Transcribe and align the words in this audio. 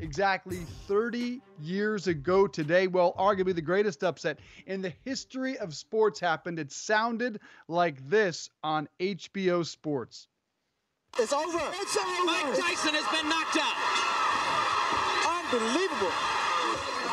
exactly 0.00 0.58
30 0.86 1.40
years 1.60 2.06
ago 2.06 2.46
today? 2.46 2.86
Well, 2.86 3.14
arguably 3.18 3.54
the 3.54 3.62
greatest 3.62 4.04
upset 4.04 4.38
in 4.66 4.82
the 4.82 4.92
history 5.04 5.58
of 5.58 5.74
sports 5.74 6.20
happened. 6.20 6.58
It 6.58 6.72
sounded 6.72 7.40
like 7.68 8.08
this 8.08 8.50
on 8.62 8.88
HBO 9.00 9.64
Sports. 9.64 10.28
It's 11.18 11.32
over. 11.32 11.58
It's 11.74 11.96
over. 11.96 12.24
Mike 12.24 12.54
Tyson 12.54 12.94
has 12.94 13.08
been 13.10 13.28
knocked 13.28 13.58
out. 13.58 13.74
Unbelievable. 15.48 16.12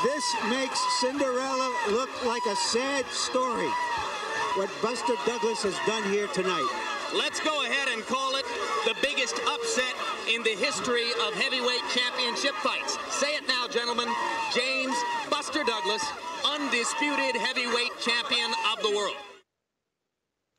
This 0.03 0.25
makes 0.49 0.80
Cinderella 0.99 1.73
look 1.89 2.11
like 2.25 2.45
a 2.45 2.55
sad 2.55 3.05
story. 3.08 3.72
What 4.55 4.70
Buster 4.81 5.16
Douglas 5.25 5.63
has 5.63 5.75
done 5.88 6.03
here 6.11 6.27
tonight. 6.27 6.70
Let's 7.17 7.39
go 7.39 7.63
ahead 7.66 7.88
and 7.89 8.06
call 8.06 8.36
it 8.36 8.44
biggest 9.01 9.39
upset 9.47 9.93
in 10.33 10.43
the 10.43 10.55
history 10.55 11.09
of 11.27 11.33
heavyweight 11.33 11.83
championship 11.93 12.53
fights. 12.55 12.97
Say 13.09 13.35
it 13.35 13.47
now, 13.47 13.67
gentlemen. 13.67 14.07
James 14.53 14.95
Buster 15.29 15.63
Douglas, 15.63 16.03
undisputed 16.45 17.35
heavyweight 17.35 17.91
champion 17.99 18.51
of 18.71 18.81
the 18.83 18.95
world. 18.95 19.16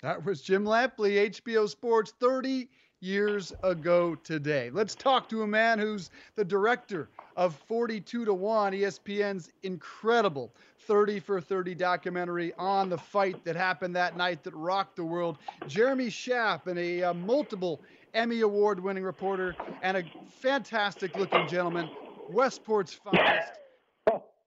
That 0.03 0.25
was 0.25 0.43
Jim 0.43 0.65
Lampley, 0.65 1.31
HBO 1.31 1.69
Sports, 1.69 2.13
30 2.21 2.69
years 3.01 3.53
ago 3.63 4.15
today. 4.15 4.71
Let's 4.73 4.95
talk 4.95 5.29
to 5.29 5.43
a 5.43 5.47
man 5.47 5.79
who's 5.79 6.11
the 6.35 6.45
director 6.45 7.09
of 7.37 7.55
42 7.69 8.25
to 8.25 8.35
1, 8.35 8.73
ESPN's 8.73 9.51
incredible 9.63 10.53
30 10.87 11.21
for 11.21 11.41
30 11.41 11.75
documentary 11.75 12.53
on 12.59 12.89
the 12.89 12.99
fight 12.99 13.45
that 13.45 13.57
happened 13.57 13.95
that 13.97 14.17
night 14.17 14.43
that 14.45 14.55
rocked 14.55 14.97
the 14.97 15.05
world. 15.05 15.39
Jeremy 15.67 16.07
Schaap, 16.07 16.67
and 16.67 16.79
a 16.79 17.03
uh, 17.03 17.15
multiple 17.15 17.83
Emmy 18.17 18.41
Award 18.41 18.81
winning 18.81 19.05
reporter 19.05 19.55
and 19.83 19.99
a 19.99 20.05
fantastic 20.41 21.15
looking 21.17 21.47
gentleman, 21.47 21.91
Westport's 22.31 22.95
finest. 22.95 23.53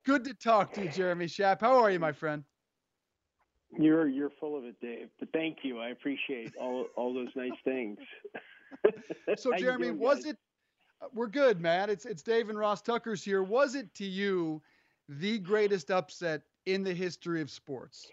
Good 0.05 0.23
to 0.23 0.33
talk 0.33 0.73
to 0.73 0.83
you, 0.83 0.89
Jeremy 0.89 1.27
Schaap. 1.27 1.61
How 1.61 1.77
are 1.77 1.91
you, 1.91 1.99
my 1.99 2.11
friend? 2.11 2.43
You're 3.77 4.07
you're 4.07 4.31
full 4.39 4.57
of 4.57 4.65
it, 4.65 4.75
Dave. 4.81 5.09
But 5.19 5.29
thank 5.33 5.57
you. 5.61 5.77
I 5.77 5.89
appreciate 5.89 6.55
all 6.59 6.87
all 6.95 7.13
those 7.13 7.27
nice 7.35 7.51
things. 7.63 7.99
so, 9.37 9.51
Jeremy, 9.55 9.89
doing, 9.89 9.99
was 9.99 10.25
it? 10.25 10.37
Uh, 10.99 11.05
we're 11.13 11.27
good, 11.27 11.61
man. 11.61 11.91
It's 11.91 12.05
it's 12.05 12.23
Dave 12.23 12.49
and 12.49 12.57
Ross 12.57 12.81
Tucker's 12.81 13.23
here. 13.23 13.43
Was 13.43 13.75
it 13.75 13.93
to 13.95 14.05
you 14.05 14.63
the 15.07 15.37
greatest 15.37 15.91
upset 15.91 16.41
in 16.65 16.83
the 16.83 16.93
history 16.93 17.39
of 17.39 17.51
sports? 17.51 18.07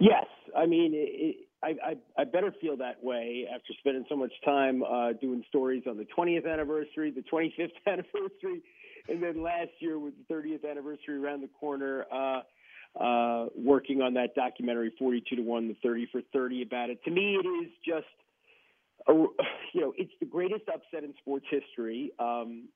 Yes. 0.00 0.26
I 0.56 0.66
mean, 0.66 0.92
it, 0.94 1.36
I, 1.64 1.68
I, 1.82 1.96
I 2.18 2.24
better 2.24 2.52
feel 2.60 2.76
that 2.76 3.02
way 3.02 3.46
after 3.52 3.72
spending 3.78 4.04
so 4.08 4.16
much 4.16 4.32
time 4.44 4.82
uh, 4.82 5.12
doing 5.14 5.42
stories 5.48 5.84
on 5.88 5.96
the 5.96 6.06
20th 6.16 6.50
anniversary, 6.50 7.10
the 7.10 7.22
25th 7.22 7.72
anniversary, 7.86 8.62
and 9.08 9.22
then 9.22 9.42
last 9.42 9.70
year 9.78 9.98
with 9.98 10.12
the 10.16 10.34
30th 10.34 10.70
anniversary 10.70 11.16
around 11.16 11.40
the 11.40 11.50
corner. 11.58 12.04
Uh, 12.12 12.40
uh, 13.00 13.46
working 13.56 14.02
on 14.02 14.14
that 14.14 14.36
documentary 14.36 14.94
42 14.96 15.34
to 15.34 15.42
1 15.42 15.66
the 15.66 15.76
30 15.82 16.06
for 16.12 16.20
30 16.32 16.62
about 16.62 16.90
it 16.90 17.02
to 17.02 17.10
me 17.10 17.34
it 17.34 17.44
is 17.44 17.72
just 17.84 18.06
a, 19.08 19.12
you 19.72 19.80
know 19.80 19.92
it's 19.96 20.12
the 20.20 20.26
greatest 20.26 20.62
upset 20.72 21.02
in 21.02 21.12
sports 21.18 21.44
history 21.50 22.12
um, 22.20 22.68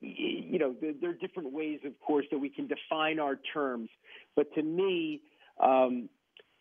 you 0.00 0.58
know 0.58 0.74
there, 0.80 0.94
there, 0.98 1.10
are 1.10 1.12
different 1.12 1.52
ways 1.52 1.80
of 1.84 1.92
course 2.00 2.24
that 2.30 2.38
we 2.38 2.48
can 2.48 2.66
define 2.66 3.20
our 3.20 3.38
terms 3.52 3.90
but 4.34 4.46
to 4.54 4.62
me 4.62 5.20
um, 5.62 6.08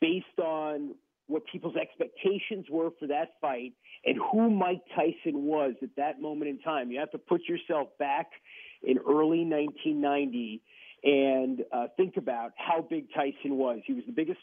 based 0.02 0.26
on 0.44 0.94
what 1.28 1.44
people's 1.52 1.76
expectations 1.76 2.66
were 2.70 2.90
for 3.00 3.08
that 3.08 3.30
fight 3.42 3.74
and 4.06 4.18
who 4.32 4.50
Mike 4.50 4.82
Tyson 4.96 5.44
was 5.44 5.74
at 5.82 5.90
that 5.98 6.22
moment 6.22 6.50
in 6.50 6.60
time 6.60 6.92
you 6.92 7.00
have 7.00 7.12
to 7.12 7.18
put 7.18 7.42
yourself 7.48 7.90
back 8.00 8.28
in 8.84 8.98
early 9.00 9.44
1990 9.44 10.62
and 11.04 11.64
uh, 11.72 11.88
think 11.98 12.18
about 12.18 12.52
how 12.58 12.82
big 12.82 13.06
Tyson 13.14 13.58
was. 13.58 13.80
He 13.86 13.94
was 13.94 14.04
the 14.08 14.12
biggest 14.12 14.40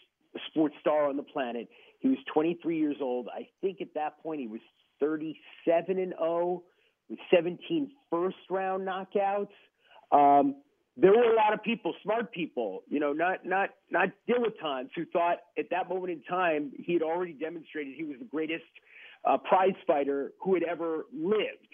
sports 0.47 0.75
star 0.81 1.09
on 1.09 1.17
the 1.17 1.23
planet. 1.23 1.69
He 1.99 2.09
was 2.09 2.19
23 2.33 2.79
years 2.79 2.97
old. 3.01 3.29
I 3.35 3.49
think 3.61 3.81
at 3.81 3.95
that 3.95 4.23
point 4.23 4.41
he 4.41 4.47
was 4.47 4.61
37 5.01 5.99
and 5.99 6.15
0 6.19 6.63
with 7.09 7.19
17 7.35 7.91
first 8.11 8.37
round 8.49 8.87
knockouts. 8.87 9.49
Um, 10.13 10.57
there 10.97 11.11
were 11.11 11.33
a 11.33 11.37
lot 11.37 11.55
of 11.55 11.63
people, 11.63 11.95
smart 12.03 12.33
people, 12.33 12.83
you 12.89 13.01
know, 13.01 13.13
not 13.13 13.47
not 13.47 13.71
not 13.91 14.11
dilettantes, 14.29 14.91
who 14.95 15.07
thought 15.07 15.39
at 15.59 15.67
that 15.71 15.89
moment 15.89 16.13
in 16.13 16.23
time 16.25 16.73
he 16.77 16.93
had 16.93 17.03
already 17.03 17.33
demonstrated 17.33 17.95
he 17.97 18.05
was 18.05 18.17
the 18.19 18.27
greatest 18.27 18.65
uh, 19.25 19.39
prize 19.39 19.77
fighter 19.87 20.33
who 20.43 20.55
had 20.55 20.63
ever 20.63 21.07
lived. 21.13 21.73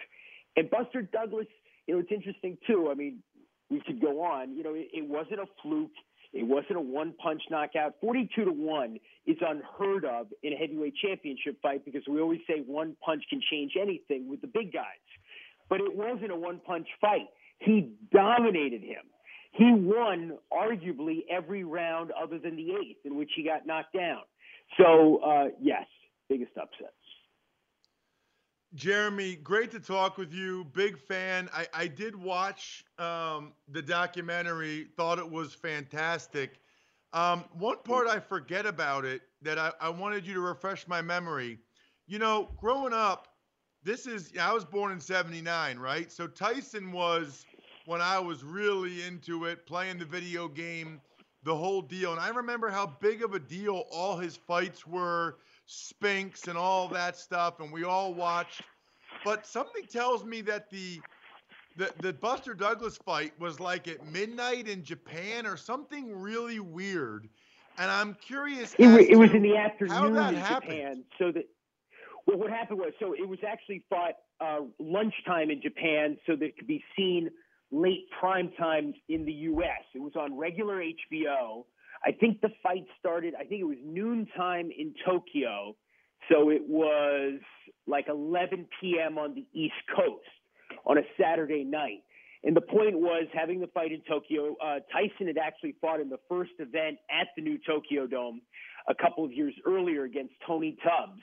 And 0.57 0.71
Buster 0.71 1.03
Douglas, 1.03 1.47
you 1.87 1.95
know, 1.95 2.01
it's 2.01 2.13
interesting 2.13 2.59
too. 2.67 2.89
I 2.91 2.95
mean, 2.95 3.23
we 3.71 3.81
could 3.81 4.01
go 4.01 4.23
on. 4.23 4.57
You 4.57 4.63
know, 4.63 4.75
it, 4.75 4.89
it 4.93 5.09
wasn't 5.09 5.41
a 5.41 5.47
fluke. 5.63 5.91
It 6.33 6.47
wasn't 6.47 6.77
a 6.77 6.81
one 6.81 7.15
punch 7.21 7.43
knockout. 7.51 7.95
42 8.01 8.45
to 8.45 8.51
1 8.53 8.99
is 9.27 9.37
unheard 9.41 10.05
of 10.05 10.27
in 10.43 10.53
a 10.53 10.57
heavyweight 10.57 10.95
championship 11.03 11.61
fight 11.63 11.85
because 11.85 12.03
we 12.09 12.21
always 12.21 12.41
say 12.47 12.63
one 12.67 12.97
punch 13.05 13.25
can 13.31 13.41
change 13.51 13.73
anything 13.81 14.29
with 14.29 14.43
the 14.43 14.47
big 14.47 14.73
guys. 14.73 14.85
But 15.69 15.81
it 15.81 15.95
wasn't 15.95 16.31
a 16.31 16.37
one 16.37 16.61
punch 16.65 16.87
fight. 17.01 17.27
He 17.59 17.93
dominated 18.13 18.83
him. 18.83 19.03
He 19.53 19.73
won 19.73 20.39
arguably 20.53 21.25
every 21.31 21.65
round 21.65 22.13
other 22.13 22.39
than 22.39 22.57
the 22.57 22.71
eighth 22.73 23.05
in 23.05 23.17
which 23.17 23.31
he 23.35 23.43
got 23.43 23.67
knocked 23.67 23.95
down. 23.95 24.21
So, 24.77 25.19
uh, 25.19 25.49
yes, 25.61 25.87
biggest 26.29 26.53
upset. 26.57 26.93
Jeremy, 28.75 29.37
great 29.37 29.71
to 29.71 29.81
talk 29.81 30.19
with 30.19 30.33
you. 30.33 30.65
Big 30.75 30.99
fan. 30.99 31.49
I, 31.55 31.67
I 31.73 31.87
did 31.87 32.15
watch 32.15 32.85
um, 32.99 33.55
the 33.69 33.81
documentary, 33.81 34.89
thought 34.97 35.19
it 35.19 35.29
was 35.29 35.55
fantastic. 35.55 36.61
Um, 37.15 37.47
one 37.59 37.79
part 37.85 38.07
I 38.07 38.21
forget 38.21 38.67
about 38.67 39.07
it 39.07 39.23
that 39.41 39.59
I, 39.59 39.73
I 39.81 39.89
wanted 39.89 40.27
you 40.27 40.35
to 40.35 40.41
refresh 40.41 40.87
my 40.87 41.01
memory. 41.01 41.59
You 42.07 42.19
know, 42.19 42.51
growing 42.59 42.93
up, 42.93 43.29
this 43.83 44.07
is, 44.07 44.33
I 44.39 44.53
was 44.53 44.67
born 44.67 44.93
in 44.93 45.01
79, 45.01 45.79
right? 45.79 46.13
So 46.13 46.27
Tyson 46.27 46.93
was 46.93 47.47
when 47.89 48.03
I 48.03 48.19
was 48.19 48.45
really 48.45 49.03
into 49.03 49.47
it, 49.47 49.67
playing 49.67 49.97
the 49.97 50.05
video 50.05 50.47
game, 50.47 51.01
the 51.43 51.57
whole 51.57 51.81
deal. 51.81 52.13
And 52.13 52.21
I 52.21 52.29
remember 52.29 52.69
how 52.69 52.87
big 53.01 53.23
of 53.23 53.33
a 53.33 53.39
deal 53.39 53.85
all 53.91 54.19
his 54.19 54.37
fights 54.37 54.87
were 54.87 55.39
Spinks 55.65 56.49
and 56.49 56.59
all 56.59 56.89
that 56.89 57.17
stuff, 57.17 57.61
and 57.61 57.73
we 57.73 57.85
all 57.85 58.13
watched. 58.13 58.61
But 59.25 59.47
something 59.47 59.87
tells 59.87 60.23
me 60.23 60.43
that 60.43 60.69
the 60.69 61.01
the, 61.79 61.91
the 62.01 62.13
Buster 62.13 62.53
Douglas 62.53 62.99
fight 62.99 63.33
was 63.41 63.59
like 63.59 63.89
at 63.89 64.05
midnight 64.13 64.69
in 64.69 64.85
Japan 64.85 65.47
or 65.47 65.57
something 65.57 66.15
really 66.15 66.59
weird. 66.61 67.27
And 67.79 67.91
I'm 67.91 68.17
curious. 68.21 68.75
It, 68.79 69.11
it 69.11 69.17
was 69.17 69.31
in 69.31 69.43
the 69.43 69.57
afternoon 69.57 69.97
how 69.97 70.11
that 70.11 70.35
in 70.35 70.41
happened. 70.41 70.71
Japan. 70.73 71.05
So 71.19 71.33
that 71.33 71.45
well, 72.27 72.37
what 72.37 72.51
happened 72.51 72.81
was 72.81 72.93
so 73.01 73.15
it 73.15 73.27
was 73.27 73.39
actually 73.49 73.83
fought 73.89 74.15
uh, 74.43 74.61
lunchtime 74.79 75.51
in 75.51 75.63
Japan, 75.63 76.19
so 76.27 76.37
that 76.37 76.45
it 76.45 76.59
could 76.59 76.67
be 76.67 76.85
seen 76.95 77.31
late 77.71 78.07
prime 78.19 78.51
time 78.59 78.95
in 79.09 79.25
the 79.25 79.33
U.S. 79.33 79.85
It 79.95 80.01
was 80.01 80.13
on 80.17 80.37
regular 80.37 80.81
HBO. 80.83 81.65
I 82.05 82.13
think 82.13 82.41
the 82.41 82.51
fight 82.63 82.87
started, 82.99 83.35
I 83.35 83.45
think 83.45 83.61
it 83.61 83.67
was 83.67 83.79
noontime 83.85 84.71
in 84.77 84.95
Tokyo. 85.05 85.77
So 86.31 86.51
it 86.51 86.63
was 86.67 87.41
like 87.87 88.07
11 88.09 88.67
p.m. 88.81 89.19
on 89.19 89.35
the 89.35 89.47
East 89.53 89.75
Coast 89.95 90.25
on 90.87 90.99
a 90.99 91.03
Saturday 91.21 91.65
night. 91.65 92.03
And 92.45 92.57
the 92.57 92.61
point 92.61 92.97
was 92.99 93.27
having 93.35 93.61
the 93.61 93.67
fight 93.69 93.91
in 93.91 94.01
Tokyo. 94.09 94.55
Uh, 94.63 94.79
Tyson 94.93 95.27
had 95.27 95.39
actually 95.39 95.75
fought 95.81 96.01
in 96.01 96.09
the 96.09 96.21
first 96.29 96.53
event 96.61 96.99
at 97.11 97.29
the 97.37 97.43
new 97.43 97.59
Tokyo 97.67 98.07
Dome 98.07 98.41
a 98.89 98.95
couple 98.95 99.25
of 99.25 99.33
years 99.33 99.55
earlier 99.67 100.05
against 100.05 100.35
Tony 100.47 100.77
Tubbs 100.83 101.21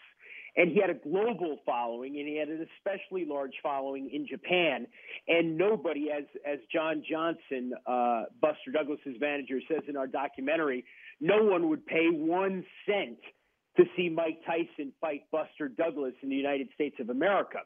and 0.57 0.71
he 0.71 0.79
had 0.79 0.89
a 0.89 0.93
global 0.93 1.57
following 1.65 2.17
and 2.17 2.27
he 2.27 2.37
had 2.37 2.47
an 2.47 2.65
especially 2.77 3.25
large 3.25 3.53
following 3.61 4.09
in 4.13 4.25
Japan. 4.27 4.87
And 5.27 5.57
nobody, 5.57 6.09
as 6.11 6.23
as 6.45 6.59
John 6.73 7.03
Johnson, 7.09 7.73
uh, 7.85 8.23
Buster 8.41 8.71
Douglas's 8.71 9.19
manager, 9.19 9.59
says 9.69 9.83
in 9.87 9.97
our 9.97 10.07
documentary, 10.07 10.85
no 11.19 11.43
one 11.43 11.69
would 11.69 11.85
pay 11.85 12.07
one 12.09 12.65
cent 12.85 13.19
to 13.77 13.83
see 13.97 14.09
Mike 14.09 14.39
Tyson 14.45 14.93
fight 15.01 15.23
Buster 15.31 15.67
Douglas 15.67 16.13
in 16.21 16.29
the 16.29 16.35
United 16.35 16.69
States 16.73 16.95
of 16.99 17.09
America. 17.09 17.59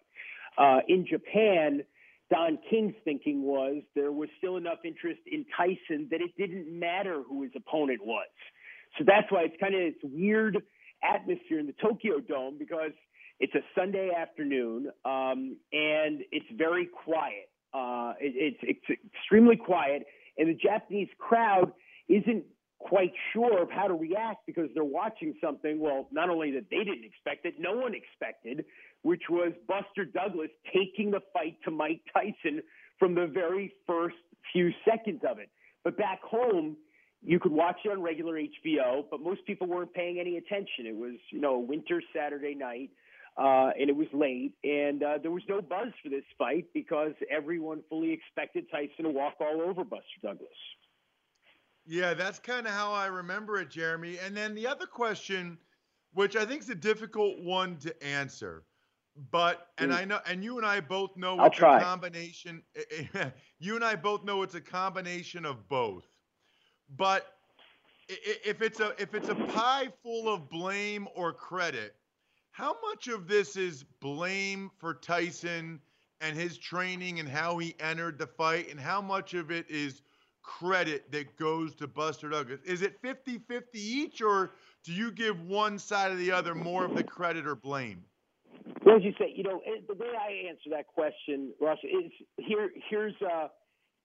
Uh, 0.58 0.80
in 0.88 1.06
Japan, 1.08 1.84
Don 2.32 2.58
King's 2.70 2.96
thinking 3.04 3.44
was 3.44 3.82
there 3.96 4.12
was 4.12 4.30
still 4.38 4.58
enough 4.58 4.80
interest 4.84 5.22
in 5.32 5.46
Tyson 5.56 6.08
that 6.12 6.22
it 6.22 6.32
didn't 6.38 6.68
matter 6.68 7.22
who 7.28 7.44
his 7.44 7.52
opponent 7.56 8.02
was. 8.04 8.28
So 8.98 9.04
that's 9.06 9.32
why 9.32 9.44
it's 9.44 9.56
kind 9.60 9.76
of 9.76 9.82
this 9.82 10.12
weird 10.12 10.58
atmosphere 11.04 11.60
in 11.60 11.68
the 11.68 11.76
Tokyo 11.82 12.20
Dome 12.20 12.58
because 12.58 12.92
it's 13.40 13.54
a 13.56 13.64
Sunday 13.76 14.12
afternoon 14.16 14.92
um, 15.06 15.58
and 15.72 16.22
it's 16.32 16.46
very 16.58 16.86
quiet. 16.86 17.50
Uh, 17.74 18.14
it, 18.20 18.58
it's, 18.64 18.82
it's 18.88 19.02
extremely 19.16 19.56
quiet, 19.56 20.06
and 20.38 20.50
the 20.50 20.56
Japanese 20.56 21.10
crowd 21.20 21.72
isn't 22.08 22.44
quite 22.80 23.12
sure 23.34 23.62
of 23.62 23.70
how 23.70 23.88
to 23.88 23.94
react 23.94 24.46
because 24.48 24.70
they're 24.74 24.84
watching 24.84 25.36
something, 25.44 25.80
well, 25.80 26.08
not 26.12 26.30
only 26.30 26.52
that 26.52 26.66
they 26.72 26.78
didn't 26.78 27.04
expect 27.04 27.46
it, 27.46 27.56
no 27.60 27.74
one 27.74 27.94
expected, 27.94 28.66
which 29.04 29.24
was 29.30 29.52
Buster 29.68 30.06
Douglas 30.06 30.50
taking 30.74 31.12
the 31.12 31.20
fight 31.34 31.58
to 31.66 31.72
Mike 31.72 32.02
Tyson 32.14 32.62
from 32.98 33.16
the 33.16 33.28
very 33.28 33.74
first 33.86 34.16
few 34.52 34.72
seconds 34.90 35.22
of 35.30 35.40
it. 35.40 35.50
But 35.84 35.98
back 35.98 36.22
home, 36.24 36.78
you 37.22 37.40
could 37.40 37.52
watch 37.52 37.78
it 37.84 37.92
on 37.92 38.02
regular 38.02 38.36
HBO, 38.36 39.04
but 39.10 39.22
most 39.22 39.46
people 39.46 39.68
weren't 39.68 39.94
paying 39.94 40.20
any 40.20 40.38
attention. 40.38 40.86
It 40.86 40.96
was, 40.96 41.16
you 41.32 41.42
know, 41.42 41.56
a 41.56 41.60
winter 41.60 42.02
Saturday 42.16 42.56
night, 42.56 42.92
uh, 43.38 43.72
and 43.80 43.90
it 43.90 43.96
was 43.96 44.08
late, 44.14 44.54
and 44.64 45.04
uh, 45.04 45.18
there 45.22 45.32
was 45.32 45.44
no 45.50 45.62
buzz 45.62 45.90
for 46.02 46.10
this 46.10 46.24
fight 46.38 46.66
because 46.74 47.14
everyone 47.30 47.82
fully 47.90 48.12
expected 48.12 48.66
Tyson 48.72 49.06
to 49.06 49.10
walk 49.10 49.36
all 49.40 49.62
over 49.62 49.84
Buster 49.84 50.06
Douglas. 50.22 50.50
Yeah, 51.86 52.14
that's 52.14 52.40
kind 52.40 52.68
of 52.68 52.74
how 52.74 52.94
I 52.94 53.08
remember 53.08 53.58
it, 53.58 53.70
Jeremy. 53.70 54.20
And 54.20 54.36
then 54.36 54.54
the 54.56 54.68
other 54.68 54.86
question, 54.86 55.58
which 56.14 56.36
I 56.36 56.46
think 56.46 56.62
is 56.62 56.70
a 56.70 56.76
difficult 56.76 57.42
one 57.42 57.78
to 57.78 58.04
answer, 58.04 58.64
but 59.32 59.68
and 59.78 59.94
I 59.94 60.06
know, 60.06 60.20
and 60.26 60.44
you 60.44 60.58
and 60.58 60.66
I 60.66 60.80
both 60.80 61.18
know 61.18 61.38
I'll 61.38 61.48
it's 61.48 61.58
try. 61.58 61.78
a 61.78 61.84
combination. 61.84 62.64
you 63.60 63.76
and 63.76 63.84
I 63.84 63.96
both 63.96 64.24
know 64.24 64.44
it's 64.44 64.56
a 64.56 64.62
combination 64.62 65.46
of 65.46 65.68
both. 65.68 66.09
But 66.98 67.28
if 68.08 68.62
it's 68.62 68.80
a 68.80 68.94
if 69.00 69.14
it's 69.14 69.30
a 69.30 69.36
pie 69.36 69.90
full 70.04 70.34
of 70.34 70.50
blame 70.50 71.08
or 71.16 71.32
credit, 71.32 71.96
how 72.52 72.76
much 72.82 73.08
of 73.08 73.28
this 73.28 73.56
is 73.56 73.84
blame 74.02 74.72
for 74.80 74.96
Tyson 74.96 75.80
and 76.22 76.36
his 76.36 76.58
training 76.58 77.20
and 77.20 77.30
how 77.30 77.58
he 77.58 77.76
entered 77.80 78.18
the 78.18 78.28
fight, 78.28 78.70
and 78.70 78.80
how 78.80 79.02
much 79.02 79.34
of 79.34 79.52
it 79.52 79.66
is 79.70 80.02
credit 80.42 81.12
that 81.12 81.38
goes 81.38 81.76
to 81.76 81.88
Buster 81.88 82.30
Douglas? 82.30 82.60
Is 82.66 82.82
it 82.82 83.00
50 83.02 83.40
50 83.48 83.80
each, 83.80 84.22
or 84.22 84.52
do 84.84 84.92
you 84.92 85.12
give 85.12 85.40
one 85.42 85.78
side 85.78 86.12
or 86.12 86.16
the 86.16 86.32
other 86.32 86.56
more 86.56 86.86
of 86.86 86.96
the 86.96 87.04
credit 87.04 87.46
or 87.46 87.56
blame? 87.56 88.04
Well, 88.86 88.98
as 88.98 89.04
you 89.04 89.14
say, 89.20 89.32
you 89.36 89.44
know, 89.44 89.62
the 89.88 89.94
way 89.94 90.08
I 90.20 90.50
answer 90.50 90.70
that 90.72 90.88
question, 90.88 91.54
Russ, 91.62 91.78
is 91.84 92.12
here. 92.38 92.72
Here's 92.90 93.14
uh, 93.22 93.48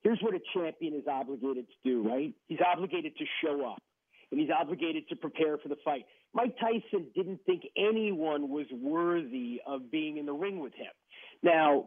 here's 0.05 0.21
what 0.21 0.35
a 0.35 0.41
champion 0.55 0.95
is 0.95 1.09
obligated 1.11 1.67
to 1.67 1.91
do. 1.91 2.09
Right? 2.09 2.33
He's 2.47 2.61
obligated 2.61 3.17
to 3.17 3.25
show 3.43 3.67
up, 3.67 3.83
and 4.31 4.41
he's 4.41 4.51
obligated 4.51 5.09
to 5.09 5.17
prepare 5.17 5.59
for 5.59 5.69
the 5.69 5.77
fight. 5.85 6.05
Mike 6.33 6.57
Tyson 6.61 7.07
didn't 7.15 7.41
think 7.47 7.63
anyone 7.77 8.51
was 8.51 8.67
worthy 8.73 9.61
of 9.67 9.91
being 9.91 10.19
in 10.19 10.27
the 10.27 10.33
ring 10.33 10.61
with 10.61 10.75
him. 10.75 10.93
Now, 11.43 11.87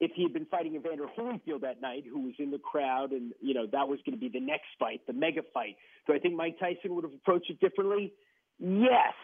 if 0.00 0.10
he 0.14 0.24
had 0.24 0.32
been 0.32 0.46
fighting 0.46 0.74
Evander 0.74 1.06
Holyfield 1.18 1.62
that 1.62 1.80
night, 1.80 2.04
who 2.10 2.20
was 2.20 2.34
in 2.38 2.50
the 2.50 2.58
crowd, 2.58 3.12
and 3.12 3.32
you 3.40 3.54
know 3.54 3.66
that 3.72 3.88
was 3.88 3.98
going 4.04 4.18
to 4.18 4.20
be 4.20 4.28
the 4.28 4.44
next 4.44 4.66
fight, 4.78 5.00
the 5.06 5.12
mega 5.12 5.42
fight, 5.54 5.76
do 6.06 6.14
I 6.14 6.18
think 6.18 6.34
Mike 6.34 6.58
Tyson 6.58 6.94
would 6.94 7.04
have 7.04 7.14
approached 7.14 7.50
it 7.50 7.60
differently? 7.60 8.12
Yes, 8.58 9.14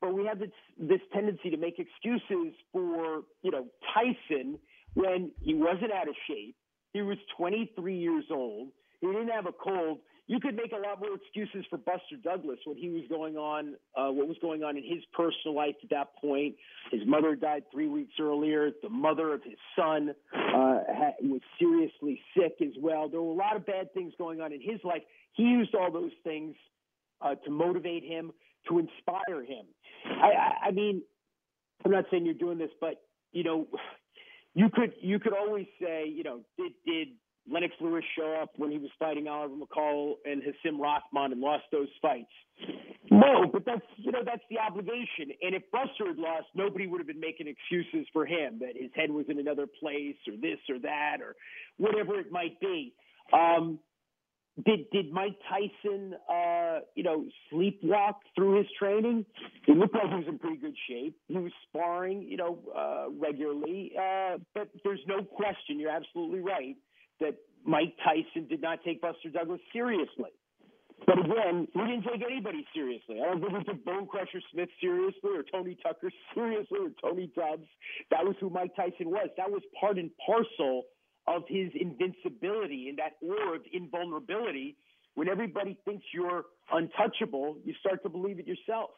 but 0.00 0.14
we 0.14 0.24
have 0.26 0.38
this 0.38 0.50
this 0.78 1.00
tendency 1.12 1.50
to 1.50 1.56
make 1.56 1.78
excuses 1.78 2.54
for 2.72 3.24
you 3.42 3.50
know 3.50 3.66
Tyson 3.92 4.58
when 4.94 5.32
he 5.42 5.54
wasn't 5.54 5.92
out 5.92 6.08
of 6.08 6.14
shape. 6.28 6.56
He 6.96 7.02
was 7.02 7.18
23 7.36 7.94
years 7.94 8.24
old. 8.30 8.68
He 9.02 9.06
didn't 9.06 9.28
have 9.28 9.44
a 9.44 9.52
cold. 9.52 9.98
You 10.28 10.40
could 10.40 10.56
make 10.56 10.72
a 10.72 10.76
lot 10.78 10.98
more 10.98 11.14
excuses 11.14 11.66
for 11.68 11.76
Buster 11.76 12.16
Douglas 12.24 12.58
when 12.64 12.78
he 12.78 12.88
was 12.88 13.02
going 13.10 13.36
on, 13.36 13.74
uh, 13.94 14.08
what 14.08 14.26
was 14.26 14.38
going 14.40 14.64
on 14.64 14.78
in 14.78 14.82
his 14.82 15.04
personal 15.12 15.54
life 15.54 15.74
at 15.82 15.90
that 15.90 16.16
point. 16.18 16.54
His 16.90 17.02
mother 17.06 17.36
died 17.36 17.64
three 17.70 17.86
weeks 17.86 18.14
earlier. 18.18 18.70
The 18.82 18.88
mother 18.88 19.34
of 19.34 19.44
his 19.44 19.58
son 19.78 20.14
uh, 20.34 20.78
had, 20.88 21.12
was 21.20 21.42
seriously 21.58 22.18
sick 22.34 22.56
as 22.62 22.72
well. 22.80 23.10
There 23.10 23.20
were 23.20 23.34
a 23.34 23.36
lot 23.36 23.56
of 23.56 23.66
bad 23.66 23.92
things 23.92 24.14
going 24.16 24.40
on 24.40 24.54
in 24.54 24.62
his 24.62 24.80
life. 24.82 25.02
He 25.34 25.42
used 25.42 25.74
all 25.74 25.92
those 25.92 26.16
things 26.24 26.56
uh, 27.20 27.34
to 27.44 27.50
motivate 27.50 28.04
him, 28.04 28.32
to 28.70 28.78
inspire 28.78 29.44
him. 29.44 29.66
I, 30.06 30.28
I, 30.28 30.68
I 30.68 30.70
mean, 30.70 31.02
I'm 31.84 31.90
not 31.90 32.06
saying 32.10 32.24
you're 32.24 32.32
doing 32.32 32.56
this, 32.56 32.70
but 32.80 33.02
you 33.32 33.44
know, 33.44 33.66
you 34.56 34.70
could 34.72 34.94
you 35.02 35.20
could 35.20 35.34
always 35.34 35.66
say, 35.80 36.08
you 36.08 36.24
know, 36.24 36.40
did 36.56 36.72
did 36.86 37.08
Lennox 37.48 37.74
Lewis 37.78 38.02
show 38.18 38.40
up 38.42 38.52
when 38.56 38.70
he 38.70 38.78
was 38.78 38.90
fighting 38.98 39.28
Oliver 39.28 39.54
McCall 39.54 40.14
and 40.24 40.42
Hasim 40.42 40.80
Rahman 40.80 41.32
and 41.32 41.42
lost 41.42 41.64
those 41.70 41.88
fights? 42.00 42.32
No, 43.10 43.50
but 43.52 43.66
that's 43.66 43.84
you 43.98 44.12
know 44.12 44.22
that's 44.24 44.42
the 44.48 44.58
obligation. 44.58 45.36
And 45.42 45.54
if 45.54 45.62
Buster 45.70 46.08
had 46.08 46.16
lost, 46.16 46.46
nobody 46.54 46.86
would 46.86 47.00
have 47.00 47.06
been 47.06 47.20
making 47.20 47.48
excuses 47.48 48.08
for 48.14 48.24
him 48.24 48.58
that 48.60 48.80
his 48.80 48.90
head 48.94 49.10
was 49.10 49.26
in 49.28 49.38
another 49.38 49.66
place 49.66 50.16
or 50.26 50.36
this 50.40 50.58
or 50.70 50.78
that 50.78 51.18
or 51.20 51.36
whatever 51.76 52.18
it 52.18 52.32
might 52.32 52.58
be. 52.58 52.94
Um, 53.34 53.78
did 54.64 54.90
did 54.90 55.12
Mike 55.12 55.36
Tyson, 55.48 56.14
uh, 56.30 56.80
you 56.94 57.02
know, 57.02 57.26
sleepwalk 57.52 58.14
through 58.34 58.58
his 58.58 58.66
training? 58.78 59.26
He 59.66 59.74
looked 59.74 59.94
like 59.94 60.08
he 60.08 60.14
was 60.14 60.24
in 60.28 60.38
pretty 60.38 60.56
good 60.56 60.74
shape. 60.88 61.16
He 61.28 61.36
was 61.36 61.52
sparring, 61.68 62.22
you 62.22 62.38
know, 62.38 62.58
uh, 62.74 63.10
regularly. 63.20 63.92
Uh, 63.98 64.38
but 64.54 64.68
there's 64.82 65.00
no 65.06 65.22
question. 65.22 65.78
You're 65.78 65.90
absolutely 65.90 66.40
right 66.40 66.76
that 67.20 67.36
Mike 67.64 67.94
Tyson 68.02 68.48
did 68.48 68.62
not 68.62 68.82
take 68.82 69.02
Buster 69.02 69.28
Douglas 69.28 69.60
seriously. 69.72 70.30
But 71.04 71.18
again, 71.18 71.68
he 71.74 71.80
didn't 71.80 72.04
take 72.04 72.22
anybody 72.24 72.66
seriously. 72.74 73.20
I 73.20 73.26
don't 73.26 73.40
think 73.40 73.58
he 73.58 73.64
took 73.64 73.84
Bone 73.84 74.06
Crusher 74.06 74.40
Smith 74.52 74.70
seriously 74.80 75.30
or 75.36 75.42
Tony 75.52 75.76
Tucker 75.82 76.10
seriously 76.34 76.78
or 76.80 76.90
Tony 77.02 77.30
Tubbs. 77.34 77.68
That 78.10 78.24
was 78.24 78.34
who 78.40 78.48
Mike 78.48 78.74
Tyson 78.74 79.10
was. 79.10 79.28
That 79.36 79.50
was 79.50 79.60
part 79.78 79.98
and 79.98 80.10
parcel 80.24 80.84
of 81.26 81.42
his 81.48 81.70
invincibility 81.74 82.88
and 82.88 82.98
that 82.98 83.16
aura 83.20 83.56
of 83.56 83.62
invulnerability. 83.72 84.76
When 85.14 85.28
everybody 85.28 85.78
thinks 85.84 86.04
you're 86.12 86.44
untouchable, 86.70 87.56
you 87.64 87.74
start 87.80 88.02
to 88.02 88.08
believe 88.08 88.38
it 88.38 88.46
yourself. 88.46 88.90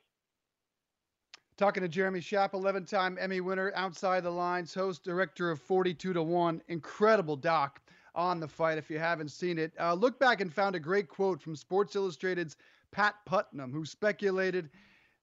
Talking 1.56 1.82
to 1.82 1.88
Jeremy 1.88 2.20
Schaap, 2.20 2.54
11 2.54 2.84
time 2.84 3.18
Emmy 3.20 3.40
winner, 3.40 3.72
outside 3.74 4.22
the 4.22 4.30
lines, 4.30 4.72
host, 4.74 5.02
director 5.02 5.50
of 5.50 5.60
42 5.60 6.12
to 6.12 6.22
1. 6.22 6.62
Incredible 6.68 7.36
doc 7.36 7.80
on 8.14 8.40
the 8.40 8.48
fight 8.48 8.78
if 8.78 8.90
you 8.90 8.98
haven't 8.98 9.30
seen 9.30 9.58
it. 9.58 9.72
Uh, 9.78 9.94
look 9.94 10.18
back 10.18 10.40
and 10.40 10.52
found 10.52 10.76
a 10.76 10.80
great 10.80 11.08
quote 11.08 11.40
from 11.40 11.56
Sports 11.56 11.96
Illustrated's 11.96 12.56
Pat 12.90 13.14
Putnam, 13.26 13.72
who 13.72 13.84
speculated 13.84 14.70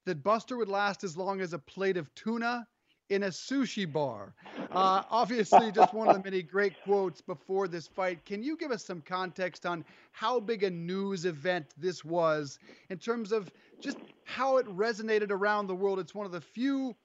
that 0.06 0.24
Buster 0.24 0.58
would 0.58 0.70
last 0.70 1.04
as 1.04 1.18
long 1.18 1.42
as 1.42 1.54
a 1.54 1.60
plate 1.60 1.98
of 1.98 2.14
tuna 2.16 2.68
in 3.10 3.24
a 3.24 3.28
sushi 3.28 3.92
bar. 3.92 4.34
Uh, 4.72 5.04
obviously, 5.10 5.72
just 5.72 5.94
one 5.94 6.08
of 6.08 6.16
the 6.16 6.24
many 6.24 6.42
great 6.42 6.74
quotes 6.84 7.22
before 7.22 7.68
this 7.68 7.88
fight. 7.88 8.24
Can 8.26 8.42
you 8.44 8.58
give 8.58 8.72
us 8.72 8.84
some 8.84 9.02
context 9.02 9.66
on 9.66 9.86
how 10.12 10.40
big 10.40 10.64
a 10.64 10.70
news 10.70 11.26
event 11.26 11.68
this 11.78 12.04
was 12.04 12.60
in 12.90 12.98
terms 12.98 13.32
of 13.32 13.52
just 13.80 13.98
how 14.24 14.58
it 14.58 14.66
resonated 14.68 15.30
around 15.32 15.68
the 15.68 15.76
world? 15.76 16.00
It's 16.00 16.16
one 16.16 16.26
of 16.26 16.32
the 16.32 16.42
few. 16.42 16.96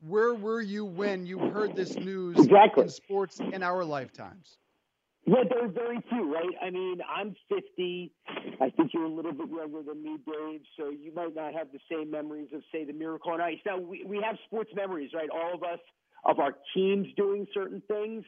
Where 0.00 0.34
were 0.34 0.62
you 0.62 0.84
when 0.84 1.26
you 1.26 1.38
heard 1.38 1.76
this 1.76 1.94
news 1.96 2.38
Exactly. 2.38 2.84
in 2.84 2.88
sports 2.88 3.38
in 3.40 3.62
our 3.62 3.84
lifetimes? 3.84 4.59
Yeah, 5.26 5.44
there 5.48 5.64
are 5.64 5.68
very 5.68 6.00
few, 6.08 6.32
right? 6.32 6.54
I 6.62 6.70
mean, 6.70 6.98
I'm 7.08 7.36
50. 7.48 8.12
I 8.60 8.70
think 8.70 8.92
you're 8.94 9.04
a 9.04 9.08
little 9.08 9.32
bit 9.32 9.48
younger 9.48 9.82
than 9.82 10.02
me, 10.02 10.16
Dave, 10.26 10.62
so 10.78 10.88
you 10.90 11.12
might 11.14 11.34
not 11.34 11.52
have 11.54 11.68
the 11.72 11.78
same 11.90 12.10
memories 12.10 12.48
of, 12.54 12.62
say, 12.72 12.84
the 12.84 12.92
Miracle 12.92 13.32
on 13.32 13.40
Ice. 13.40 13.58
Now, 13.66 13.78
we, 13.78 14.02
we 14.06 14.20
have 14.24 14.36
sports 14.46 14.70
memories, 14.74 15.10
right? 15.14 15.28
All 15.30 15.54
of 15.54 15.62
us 15.62 15.78
of 16.24 16.38
our 16.38 16.54
teams 16.74 17.06
doing 17.16 17.46
certain 17.52 17.82
things. 17.86 18.24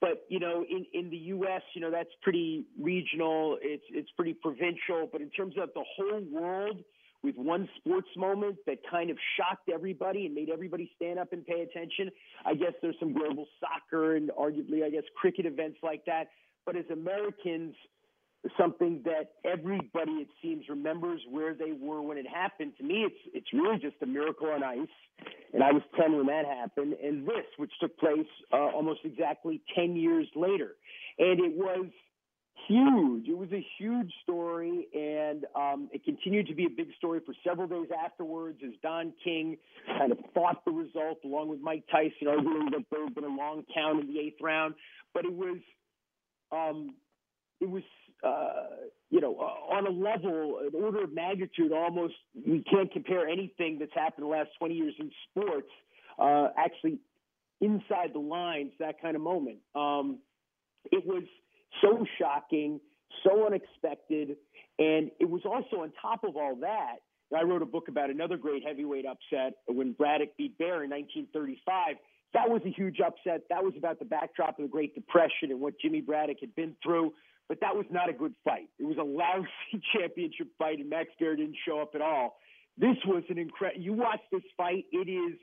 But, 0.00 0.24
you 0.28 0.38
know, 0.38 0.64
in, 0.68 0.86
in 0.94 1.10
the 1.10 1.16
U.S., 1.16 1.62
you 1.74 1.80
know, 1.80 1.90
that's 1.90 2.10
pretty 2.22 2.64
regional. 2.80 3.58
It's, 3.60 3.82
it's 3.90 4.10
pretty 4.16 4.34
provincial. 4.34 5.08
But 5.10 5.20
in 5.22 5.30
terms 5.30 5.54
of 5.60 5.70
the 5.74 5.84
whole 5.96 6.22
world, 6.30 6.78
with 7.22 7.36
one 7.36 7.68
sports 7.78 8.08
moment 8.16 8.56
that 8.66 8.78
kind 8.90 9.10
of 9.10 9.16
shocked 9.36 9.68
everybody 9.72 10.26
and 10.26 10.34
made 10.34 10.50
everybody 10.50 10.90
stand 10.96 11.18
up 11.18 11.32
and 11.32 11.44
pay 11.44 11.62
attention. 11.62 12.10
I 12.46 12.54
guess 12.54 12.72
there's 12.80 12.96
some 13.00 13.12
global 13.12 13.46
soccer 13.60 14.16
and 14.16 14.30
arguably, 14.38 14.84
I 14.84 14.90
guess, 14.90 15.02
cricket 15.16 15.46
events 15.46 15.78
like 15.82 16.04
that. 16.06 16.28
But 16.64 16.76
as 16.76 16.84
Americans, 16.92 17.74
something 18.56 19.02
that 19.04 19.32
everybody, 19.44 20.12
it 20.12 20.28
seems, 20.40 20.64
remembers 20.68 21.20
where 21.28 21.54
they 21.54 21.72
were 21.72 22.02
when 22.02 22.18
it 22.18 22.26
happened. 22.26 22.72
To 22.78 22.84
me, 22.84 23.04
it's 23.04 23.20
it's 23.34 23.52
really 23.52 23.78
just 23.78 23.96
a 24.02 24.06
miracle 24.06 24.48
on 24.48 24.62
ice. 24.62 24.88
And 25.52 25.62
I 25.62 25.72
was 25.72 25.82
10 25.98 26.16
when 26.16 26.26
that 26.26 26.44
happened. 26.46 26.94
And 27.02 27.26
this, 27.26 27.46
which 27.56 27.72
took 27.80 27.98
place 27.98 28.26
uh, 28.52 28.56
almost 28.56 29.00
exactly 29.04 29.60
10 29.74 29.96
years 29.96 30.28
later. 30.36 30.76
And 31.18 31.40
it 31.40 31.56
was 31.56 31.86
huge. 32.66 33.28
It 33.28 33.36
was 33.36 33.50
a 33.52 33.64
huge 33.78 34.12
story, 34.22 34.86
and 34.94 35.44
um, 35.54 35.88
it 35.92 36.04
continued 36.04 36.46
to 36.48 36.54
be 36.54 36.66
a 36.66 36.70
big 36.70 36.88
story 36.96 37.20
for 37.24 37.34
several 37.46 37.68
days 37.68 37.88
afterwards 38.04 38.58
as 38.64 38.72
Don 38.82 39.12
King 39.22 39.56
kind 39.98 40.12
of 40.12 40.18
fought 40.34 40.64
the 40.64 40.72
result 40.72 41.18
along 41.24 41.48
with 41.48 41.60
Mike 41.60 41.84
Tyson, 41.90 42.28
arguing 42.28 42.70
that 42.72 42.84
there 42.90 43.04
had 43.04 43.14
been 43.14 43.24
a 43.24 43.28
long 43.28 43.64
count 43.74 44.00
in 44.00 44.12
the 44.12 44.20
eighth 44.20 44.40
round. 44.42 44.74
But 45.14 45.24
it 45.24 45.32
was, 45.32 45.58
um, 46.52 46.94
it 47.60 47.68
was, 47.68 47.82
uh, 48.22 48.86
you 49.10 49.20
know, 49.20 49.36
uh, 49.36 49.74
on 49.74 49.86
a 49.86 49.90
level, 49.90 50.60
an 50.60 50.70
order 50.82 51.04
of 51.04 51.12
magnitude, 51.12 51.72
almost 51.72 52.14
we 52.34 52.64
can't 52.70 52.92
compare 52.92 53.28
anything 53.28 53.78
that's 53.78 53.94
happened 53.94 54.24
the 54.24 54.30
last 54.30 54.50
20 54.58 54.74
years 54.74 54.94
in 54.98 55.10
sports. 55.30 55.70
Uh, 56.18 56.48
actually, 56.56 56.98
inside 57.60 58.12
the 58.12 58.20
lines, 58.20 58.72
that 58.78 59.00
kind 59.00 59.16
of 59.16 59.22
moment. 59.22 59.58
Um, 59.74 60.18
it 60.90 61.04
was 61.06 61.24
so 61.80 62.04
shocking, 62.18 62.80
so 63.24 63.46
unexpected. 63.46 64.36
And 64.78 65.10
it 65.18 65.28
was 65.28 65.42
also 65.44 65.82
on 65.82 65.92
top 66.00 66.24
of 66.24 66.36
all 66.36 66.56
that, 66.60 66.96
I 67.36 67.42
wrote 67.42 67.62
a 67.62 67.66
book 67.66 67.88
about 67.88 68.10
another 68.10 68.36
great 68.36 68.64
heavyweight 68.64 69.04
upset 69.04 69.54
when 69.66 69.92
Braddock 69.92 70.36
beat 70.38 70.56
Baer 70.56 70.84
in 70.84 70.90
1935. 70.90 71.96
That 72.34 72.48
was 72.48 72.62
a 72.64 72.70
huge 72.70 73.00
upset. 73.00 73.42
That 73.50 73.62
was 73.62 73.74
about 73.76 73.98
the 73.98 74.04
backdrop 74.04 74.58
of 74.58 74.62
the 74.62 74.68
Great 74.68 74.94
Depression 74.94 75.50
and 75.50 75.60
what 75.60 75.74
Jimmy 75.80 76.00
Braddock 76.00 76.38
had 76.40 76.54
been 76.54 76.74
through. 76.82 77.12
But 77.48 77.60
that 77.60 77.74
was 77.74 77.86
not 77.90 78.10
a 78.10 78.12
good 78.12 78.34
fight. 78.44 78.68
It 78.78 78.84
was 78.84 78.98
a 78.98 79.02
lousy 79.02 79.82
championship 79.96 80.48
fight, 80.58 80.78
and 80.78 80.90
Max 80.90 81.08
Baer 81.18 81.36
didn't 81.36 81.56
show 81.66 81.80
up 81.80 81.94
at 81.94 82.02
all. 82.02 82.36
This 82.76 82.96
was 83.06 83.24
an 83.30 83.38
incredible. 83.38 83.82
You 83.82 83.94
watch 83.94 84.20
this 84.30 84.42
fight; 84.56 84.84
it 84.92 85.08
is, 85.08 85.38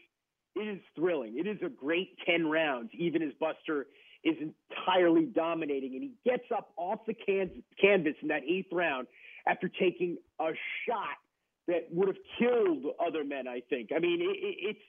it 0.56 0.68
is 0.68 0.80
thrilling. 0.96 1.38
It 1.38 1.48
is 1.48 1.58
a 1.66 1.70
great 1.70 2.16
ten 2.26 2.48
rounds, 2.48 2.92
even 2.94 3.24
as 3.24 3.32
Buster 3.40 3.88
is 4.26 4.36
entirely 4.42 5.26
dominating, 5.26 5.94
and 5.94 6.04
he 6.04 6.12
gets 6.30 6.46
up 6.56 6.72
off 6.76 7.00
the 7.06 7.14
can- 7.14 7.64
canvas 7.80 8.16
in 8.22 8.28
that 8.30 8.42
eighth 8.44 8.74
round 8.74 9.08
after 9.48 9.70
taking 9.70 10.18
a 10.42 10.50
shot 10.88 11.18
that 11.68 11.88
would 11.92 12.08
have 12.08 12.18
killed 12.40 12.86
other 13.06 13.24
men. 13.24 13.48
I 13.48 13.62
think. 13.70 13.92
I 13.96 14.00
mean, 14.00 14.22
it, 14.22 14.38
it, 14.46 14.56
it's 14.70 14.80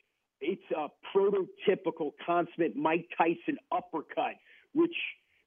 it's 0.41 0.71
a 0.77 0.89
prototypical 1.17 2.13
consummate 2.25 2.77
Mike 2.77 3.09
Tyson 3.17 3.59
uppercut, 3.71 4.35
which 4.75 4.95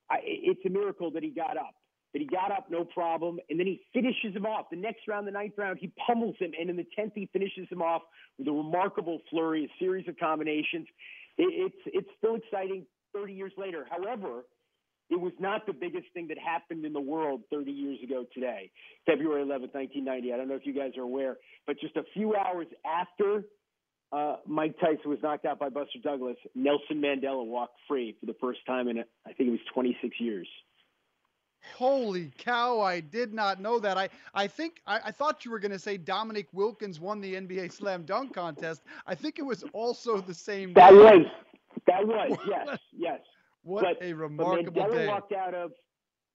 I, 0.09 0.17
it's 0.23 0.61
a 0.65 0.69
miracle 0.69 1.11
that 1.11 1.23
he 1.23 1.29
got 1.29 1.57
up. 1.57 1.75
That 2.13 2.23
he 2.23 2.27
got 2.27 2.51
up, 2.51 2.71
no 2.71 2.85
problem, 2.85 3.37
and 3.51 3.59
then 3.59 3.67
he 3.67 3.81
finishes 3.93 4.35
him 4.35 4.43
off. 4.43 4.65
The 4.71 4.77
next 4.77 5.07
round, 5.07 5.27
the 5.27 5.31
ninth 5.31 5.53
round, 5.57 5.77
he 5.79 5.91
pummels 6.07 6.35
him, 6.39 6.53
and 6.59 6.67
in 6.67 6.75
the 6.75 6.87
tenth, 6.95 7.13
he 7.13 7.29
finishes 7.31 7.67
him 7.69 7.83
off 7.83 8.01
with 8.39 8.47
a 8.47 8.51
remarkable 8.51 9.19
flurry, 9.29 9.65
a 9.65 9.83
series 9.83 10.07
of 10.07 10.17
combinations. 10.17 10.87
It, 11.37 11.71
it's 11.71 11.81
it's 11.85 12.09
still 12.17 12.33
exciting 12.33 12.87
30 13.19 13.33
years 13.33 13.53
later. 13.57 13.85
However, 13.89 14.43
it 15.09 15.19
was 15.19 15.33
not 15.39 15.65
the 15.65 15.73
biggest 15.73 16.05
thing 16.13 16.27
that 16.27 16.37
happened 16.37 16.85
in 16.85 16.93
the 16.93 17.01
world 17.01 17.41
30 17.51 17.71
years 17.71 17.97
ago 18.03 18.25
today, 18.33 18.71
February 19.05 19.41
11th, 19.43 19.73
1990. 19.73 20.33
I 20.33 20.37
don't 20.37 20.47
know 20.47 20.55
if 20.55 20.65
you 20.65 20.73
guys 20.73 20.91
are 20.97 21.03
aware, 21.03 21.37
but 21.65 21.79
just 21.79 21.95
a 21.95 22.03
few 22.13 22.35
hours 22.35 22.67
after 22.85 23.43
uh, 24.11 24.37
Mike 24.47 24.75
Tyson 24.79 25.09
was 25.09 25.19
knocked 25.21 25.45
out 25.45 25.59
by 25.59 25.69
Buster 25.69 25.99
Douglas, 26.03 26.37
Nelson 26.55 27.01
Mandela 27.01 27.45
walked 27.45 27.77
free 27.87 28.15
for 28.19 28.25
the 28.25 28.35
first 28.39 28.59
time 28.65 28.87
in, 28.87 28.99
I 28.99 29.33
think 29.33 29.49
it 29.49 29.51
was 29.51 29.59
26 29.73 30.19
years. 30.19 30.47
Holy 31.75 32.31
cow! 32.37 32.79
I 32.79 33.01
did 33.01 33.33
not 33.33 33.59
know 33.59 33.79
that. 33.79 33.97
I 33.97 34.07
I 34.33 34.47
think 34.47 34.81
I, 34.87 35.01
I 35.05 35.11
thought 35.11 35.43
you 35.43 35.51
were 35.51 35.59
going 35.59 35.73
to 35.73 35.79
say 35.79 35.97
Dominique 35.97 36.47
Wilkins 36.53 37.01
won 37.01 37.19
the 37.19 37.35
NBA 37.35 37.73
Slam 37.73 38.03
Dunk 38.03 38.33
contest. 38.33 38.81
I 39.05 39.13
think 39.13 39.39
it 39.39 39.45
was 39.45 39.65
also 39.73 40.21
the 40.21 40.33
same. 40.33 40.73
That 40.73 40.91
day. 40.91 40.95
was 40.95 41.25
that 41.87 42.07
was 42.07 42.37
yes 42.47 42.79
yes. 42.95 43.19
What 43.63 43.83
but, 43.83 44.05
a 44.05 44.13
remarkable 44.13 44.71
but 44.71 44.91
Mandela 44.91 44.93
day. 44.93 45.07
walked 45.07 45.33
out 45.33 45.53
of 45.53 45.71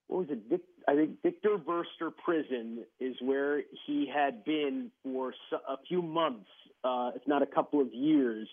what 0.09 0.21
was 0.21 0.29
it? 0.31 0.41
Vic, 0.49 0.61
I 0.87 0.95
think 0.95 1.23
Victor 1.23 1.57
Verster 1.57 2.13
Prison 2.25 2.85
is 3.01 3.17
where 3.23 3.63
he 3.87 4.11
had 4.13 4.45
been 4.45 4.91
for 5.03 5.33
a 5.69 5.77
few 5.89 6.03
months, 6.03 6.49
uh, 6.85 7.13
if 7.15 7.23
not 7.27 7.43
a 7.43 7.47
couple 7.47 7.81
of 7.81 7.93
years, 7.93 8.49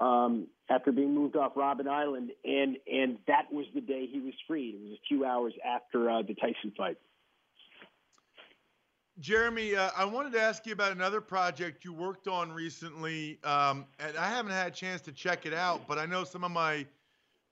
um, 0.00 0.46
after 0.70 0.92
being 0.92 1.14
moved 1.14 1.36
off 1.36 1.54
Robben 1.54 1.88
Island, 1.88 2.30
and 2.44 2.78
and 2.90 3.18
that 3.26 3.52
was 3.52 3.66
the 3.74 3.80
day 3.80 4.06
he 4.10 4.20
was 4.20 4.34
freed. 4.46 4.74
It 4.74 4.80
was 4.82 4.92
a 4.92 5.06
few 5.08 5.24
hours 5.24 5.52
after 5.64 6.10
uh, 6.10 6.22
the 6.22 6.34
Tyson 6.34 6.72
fight. 6.76 6.96
Jeremy, 9.18 9.74
uh, 9.74 9.90
I 9.96 10.04
wanted 10.04 10.32
to 10.34 10.40
ask 10.40 10.66
you 10.66 10.72
about 10.74 10.92
another 10.92 11.22
project 11.22 11.84
you 11.84 11.92
worked 11.92 12.28
on 12.28 12.52
recently, 12.52 13.38
um, 13.44 13.86
and 13.98 14.16
I 14.16 14.28
haven't 14.28 14.52
had 14.52 14.68
a 14.68 14.70
chance 14.70 15.00
to 15.02 15.12
check 15.12 15.46
it 15.46 15.54
out, 15.54 15.88
but 15.88 15.98
I 15.98 16.04
know 16.04 16.22
some 16.22 16.44
of 16.44 16.50
my 16.50 16.86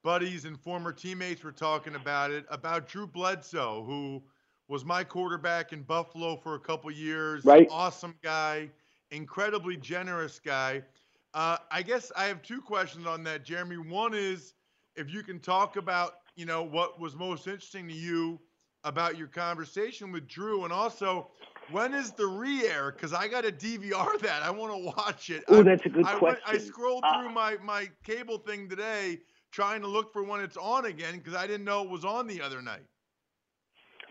buddies 0.03 0.45
and 0.45 0.61
former 0.61 0.93
teammates 0.93 1.43
were 1.43 1.53
talking 1.53 1.95
about 1.95 2.31
it. 2.31 2.45
About 2.51 2.87
Drew 2.87 3.07
Bledsoe, 3.07 3.83
who 3.85 4.23
was 4.69 4.85
my 4.85 5.05
quarterback 5.05 5.73
in 5.73 5.83
Buffalo 5.83 6.37
for 6.37 6.55
a 6.55 6.61
couple 6.61 6.91
years. 6.91 7.47
Right. 7.47 7.67
Awesome 7.71 8.15
guy, 8.23 8.69
incredibly 9.11 9.79
generous 9.79 10.39
guy. 10.39 10.83
Uh, 11.33 11.57
I 11.71 11.83
guess 11.83 12.13
I 12.15 12.27
have 12.27 12.43
two 12.43 12.61
questions 12.61 13.07
on 13.07 13.25
that, 13.25 13.43
Jeremy. 13.43 13.79
One 13.79 14.13
is 14.13 14.53
if 14.97 15.11
you 15.11 15.23
can 15.23 15.41
talk 15.41 15.77
about, 15.77 16.17
you 16.37 16.45
know, 16.45 16.63
what 16.63 17.01
was 17.01 17.17
most 17.17 17.47
interesting 17.47 17.89
to 17.89 17.95
you 17.95 18.39
about 18.85 19.17
your 19.17 19.29
conversation 19.29 20.13
with 20.13 20.29
Drew, 20.29 20.65
and 20.65 20.73
also 20.73 21.29
when 21.71 21.95
is 21.95 22.13
the 22.13 22.27
re-air? 22.27 22.93
Because 22.93 23.13
I 23.13 23.29
got 23.29 23.45
to 23.45 23.53
DVR 23.53 24.19
that. 24.23 24.43
I 24.43 24.51
want 24.51 24.73
to 24.73 24.79
watch 24.97 25.31
it. 25.31 25.45
Oh, 25.49 25.63
that's 25.63 25.85
a 25.85 25.89
good 25.89 26.07
I, 26.07 26.15
question. 26.19 26.43
Went, 26.47 26.63
I 26.63 26.65
scrolled 26.65 27.05
Uh, 27.07 27.23
through 27.23 27.31
my 27.33 27.57
my 27.63 27.89
cable 28.05 28.39
thing 28.39 28.69
today, 28.69 29.21
trying 29.51 29.81
to 29.83 29.89
look 29.89 30.13
for 30.13 30.23
when 30.23 30.41
it's 30.41 30.57
on 30.57 30.87
again 30.87 31.19
because 31.19 31.35
I 31.35 31.47
didn't 31.47 31.65
know 31.65 31.83
it 31.83 31.91
was 31.91 32.05
on 32.05 32.27
the 32.27 32.41
other 32.43 32.63
night. 32.63 32.85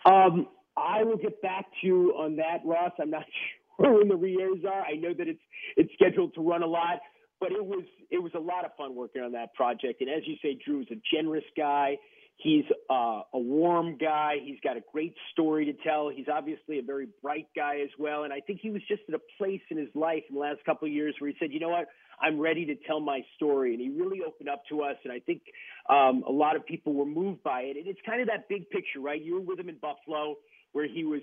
Um, 0.06 0.48
I 0.76 1.04
will 1.04 1.18
get 1.18 1.42
back 1.42 1.66
to 1.82 1.88
you 1.88 2.12
on 2.12 2.36
that, 2.38 2.60
Ross. 2.66 2.92
I'm 3.00 3.10
not 3.10 3.24
sure 3.82 3.98
when 4.00 4.08
the 4.08 4.16
re-airs 4.16 4.66
are. 4.70 4.82
I 4.84 4.96
know 4.96 5.14
that 5.18 5.28
it's 5.28 5.42
it's 5.78 5.94
scheduled 5.94 6.34
to 6.36 6.42
run 6.42 6.64
a 6.64 6.68
lot, 6.68 7.00
but 7.44 7.52
it 7.52 7.66
was 7.66 7.84
it 8.10 8.24
was 8.24 8.32
a 8.36 8.40
lot 8.40 8.64
of 8.64 8.72
fun 8.78 8.96
working 8.96 9.22
on 9.22 9.34
that 9.34 9.54
project. 9.54 10.00
And 10.00 10.10
as 10.10 10.24
you 10.26 10.36
say, 10.42 10.58
Drew 10.66 10.80
is 10.80 10.88
a 10.92 11.02
generous 11.14 11.44
guy. 11.58 11.98
He's 12.38 12.64
uh, 12.90 13.22
a 13.34 13.38
warm 13.40 13.98
guy. 13.98 14.36
He's 14.42 14.60
got 14.64 14.78
a 14.78 14.82
great 14.94 15.14
story 15.34 15.66
to 15.66 15.74
tell. 15.84 16.08
He's 16.08 16.28
obviously 16.34 16.80
a 16.80 16.82
very 16.82 17.10
bright 17.22 17.48
guy 17.54 17.82
as 17.84 17.90
well. 18.00 18.24
And 18.24 18.32
I 18.32 18.40
think 18.40 18.62
he 18.62 18.70
was 18.70 18.82
just 18.88 19.02
at 19.10 19.16
a 19.16 19.20
place 19.38 19.62
in 19.70 19.78
his 19.78 19.90
life 19.94 20.24
in 20.30 20.36
the 20.36 20.42
last 20.42 20.60
couple 20.66 20.88
of 20.88 20.94
years 20.94 21.16
where 21.20 21.30
he 21.30 21.36
said, 21.38 21.52
you 21.52 21.60
know 21.60 21.70
what? 21.70 21.90
I'm 22.22 22.40
ready 22.40 22.66
to 22.68 22.76
tell 22.88 23.02
my 23.02 23.22
story. 23.36 23.74
And 23.74 23.82
he 23.82 23.90
really 23.90 24.22
opened 24.26 24.48
up 24.48 24.64
to 24.70 24.84
us. 24.84 24.96
And 25.04 25.12
I 25.12 25.20
think 25.20 25.42
um, 25.90 26.24
a 26.26 26.32
lot 26.32 26.56
of 26.56 26.66
people 26.66 26.94
were 26.94 27.06
moved 27.06 27.44
by 27.44 27.62
it. 27.64 27.76
And 27.76 27.88
it's 27.88 28.00
kind 28.06 28.22
of 28.22 28.28
that 28.28 28.48
big 28.48 28.70
picture, 28.70 29.02
right? 29.02 29.22
You 29.22 29.36
were 29.36 29.42
with 29.42 29.60
him 29.60 29.68
in 29.68 29.78
Buffalo 29.82 30.38
where 30.72 30.88
he 30.88 31.04
was 31.04 31.22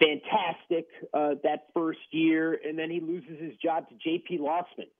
fantastic 0.00 0.86
uh, 1.14 1.34
that 1.44 1.68
first 1.72 2.00
year. 2.10 2.58
And 2.64 2.76
then 2.76 2.90
he 2.90 3.00
loses 3.00 3.40
his 3.40 3.54
job 3.62 3.88
to 3.90 3.94
J.P. 3.94 4.38
Losman. 4.38 4.90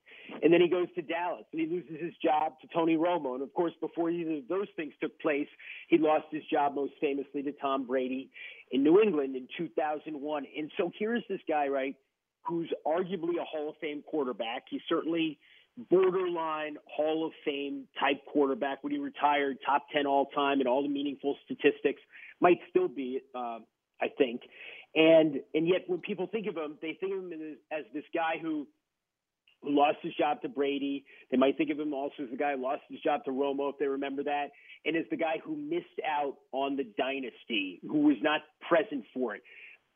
And 0.43 0.53
then 0.53 0.61
he 0.61 0.69
goes 0.69 0.89
to 0.95 1.03
Dallas 1.03 1.45
and 1.53 1.61
he 1.61 1.67
loses 1.67 2.01
his 2.01 2.15
job 2.23 2.55
to 2.61 2.69
Tony 2.75 2.97
Romo. 2.97 3.35
And 3.35 3.43
of 3.43 3.53
course, 3.55 3.73
before 3.81 4.11
either 4.11 4.37
of 4.37 4.49
those 4.49 4.69
things 4.77 4.93
took 5.01 5.19
place, 5.21 5.49
he 5.89 5.99
lost 5.99 6.27
his 6.31 6.43
job 6.51 6.75
most 6.75 6.93
famously 7.01 7.43
to 7.43 7.53
Tom 7.53 7.87
Brady 7.87 8.31
in 8.71 8.83
New 8.83 9.01
England 9.01 9.37
in 9.37 9.49
2001. 9.57 10.47
And 10.57 10.71
so 10.77 10.91
here's 10.99 11.23
this 11.29 11.41
guy, 11.49 11.69
right, 11.69 11.95
who's 12.47 12.73
arguably 12.87 13.41
a 13.41 13.45
Hall 13.45 13.71
of 13.71 13.77
Fame 13.81 14.03
quarterback. 14.07 14.65
He's 14.71 14.81
certainly 14.89 15.39
borderline 15.91 16.77
Hall 16.87 17.27
of 17.27 17.33
Fame 17.45 17.85
type 17.99 18.25
quarterback 18.27 18.83
when 18.83 18.93
he 18.93 18.99
retired, 18.99 19.59
top 19.65 19.87
10 19.95 20.07
all 20.07 20.27
time 20.27 20.61
and 20.61 20.69
all 20.69 20.83
the 20.83 20.89
meaningful 20.89 21.37
statistics. 21.45 22.01
Might 22.41 22.59
still 22.71 22.89
be, 22.89 23.21
uh, 23.35 23.59
I 24.01 24.09
think. 24.19 24.43
And 24.95 25.41
and 25.55 25.67
yet 25.67 25.83
when 25.87 26.01
people 26.01 26.27
think 26.27 26.47
of 26.47 26.57
him, 26.57 26.77
they 26.83 26.99
think 27.01 27.15
of 27.15 27.21
him 27.21 27.33
as, 27.33 27.79
as 27.81 27.85
this 27.95 28.05
guy 28.15 28.35
who 28.41 28.67
who 29.63 29.77
lost 29.77 29.99
his 30.03 30.15
job 30.15 30.43
to 30.43 30.49
Brady. 30.49 31.05
They 31.31 31.37
might 31.37 31.57
think 31.57 31.71
of 31.71 31.79
him 31.79 31.95
also 31.95 32.25
as 32.25 32.31
the 32.31 32.37
guy 32.37 32.57
who 32.57 32.63
lost 32.63 32.83
his 32.89 33.01
job 33.01 33.25
to 33.25 33.31
Romo, 33.31 33.71
if 33.71 33.79
they 33.79 33.87
remember 33.87 34.23
that, 34.25 34.49
and 34.85 34.97
as 34.97 35.05
the 35.11 35.17
guy 35.17 35.41
who 35.45 35.57
missed 35.57 36.01
out 36.07 36.37
on 36.53 36.77
the 36.77 36.85
dynasty, 36.99 37.81
who 37.83 38.01
was 38.01 38.17
not 38.23 38.41
present 38.69 39.05
for 39.15 39.35
it. 39.35 39.43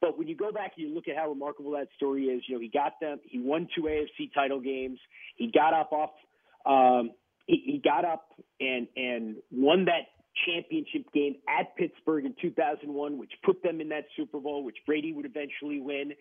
But 0.00 0.18
when 0.18 0.28
you 0.28 0.36
go 0.36 0.52
back 0.52 0.72
and 0.76 0.88
you 0.88 0.94
look 0.94 1.08
at 1.08 1.16
how 1.16 1.28
remarkable 1.28 1.72
that 1.72 1.88
story 1.96 2.24
is, 2.24 2.42
you 2.48 2.54
know, 2.54 2.60
he 2.60 2.68
got 2.68 3.00
them, 3.00 3.18
he 3.24 3.38
won 3.38 3.68
two 3.74 3.82
AFC 3.82 4.32
title 4.34 4.60
games, 4.60 4.98
he 5.36 5.50
got 5.50 5.72
up 5.72 5.90
off, 5.92 6.10
um, 6.66 7.10
he, 7.46 7.62
he 7.64 7.80
got 7.82 8.04
up 8.04 8.28
and 8.60 8.88
and 8.96 9.36
won 9.50 9.86
that 9.86 10.06
championship 10.46 11.10
game 11.14 11.36
at 11.48 11.74
Pittsburgh 11.76 12.26
in 12.26 12.34
2001, 12.40 13.18
which 13.18 13.32
put 13.42 13.62
them 13.62 13.80
in 13.80 13.88
that 13.88 14.04
Super 14.16 14.38
Bowl, 14.38 14.64
which 14.64 14.76
Brady 14.84 15.12
would 15.12 15.24
eventually 15.24 15.80
win. 15.80 16.12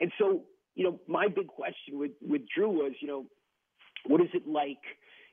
And 0.00 0.10
so 0.18 0.42
you 0.74 0.84
know, 0.84 1.00
my 1.06 1.28
big 1.28 1.48
question 1.48 1.98
with, 1.98 2.12
with 2.20 2.42
Drew 2.54 2.70
was, 2.70 2.92
you 3.00 3.08
know, 3.08 3.26
what 4.06 4.20
is 4.20 4.28
it 4.32 4.46
like, 4.46 4.78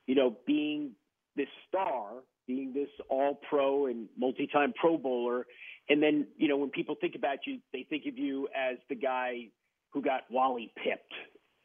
you 0.06 0.16
know, 0.16 0.38
being 0.46 0.92
this 1.36 1.48
star, 1.68 2.24
being 2.48 2.74
this 2.74 2.90
all 3.10 3.40
pro 3.50 3.86
and 3.88 4.08
multi 4.18 4.48
time 4.48 4.74
pro 4.80 4.98
bowler. 4.98 5.46
And 5.90 6.02
then, 6.02 6.28
you 6.38 6.48
know, 6.48 6.58
when 6.58 6.70
people 6.70 6.96
think 7.00 7.16
about 7.16 7.40
you, 7.46 7.60
they 7.72 7.86
think 7.90 8.04
of 8.08 8.18
you 8.18 8.48
as 8.56 8.78
the 8.90 8.96
guy 8.96 9.50
who 9.92 10.02
got 10.02 10.24
Wally 10.30 10.72
pipped, 10.84 11.14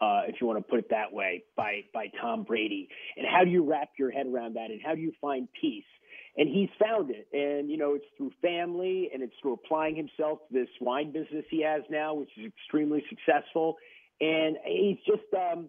uh, 0.01 0.23
if 0.29 0.37
you 0.41 0.47
want 0.47 0.59
to 0.59 0.71
put 0.71 0.79
it 0.79 0.91
that 0.91 1.13
way, 1.13 1.45
by, 1.57 1.83
by 1.93 2.07
Tom 2.21 2.45
Brady. 2.45 2.89
And 3.17 3.27
how 3.27 3.45
do 3.45 3.51
you 3.51 3.69
wrap 3.69 3.89
your 3.99 4.11
head 4.11 4.27
around 4.27 4.55
that? 4.55 4.71
And 4.71 4.81
how 4.85 4.95
do 4.95 5.01
you 5.01 5.13
find 5.21 5.49
peace? 5.61 5.85
And 6.37 6.49
he's 6.49 6.71
found 6.81 7.11
it. 7.11 7.29
And 7.33 7.71
you 7.71 7.77
know, 7.77 7.95
it's 7.95 8.07
through 8.17 8.33
family, 8.41 9.11
and 9.13 9.23
it's 9.23 9.35
through 9.41 9.55
applying 9.55 9.97
himself 9.97 10.41
to 10.49 10.55
this 10.55 10.69
wine 10.81 11.13
business 11.13 11.45
he 11.51 11.63
has 11.63 11.83
now, 11.91 12.15
which 12.15 12.31
is 12.37 12.47
extremely 12.47 13.05
successful. 13.09 13.77
And 14.21 14.57
he's 14.65 14.99
just, 15.07 15.23
um, 15.35 15.69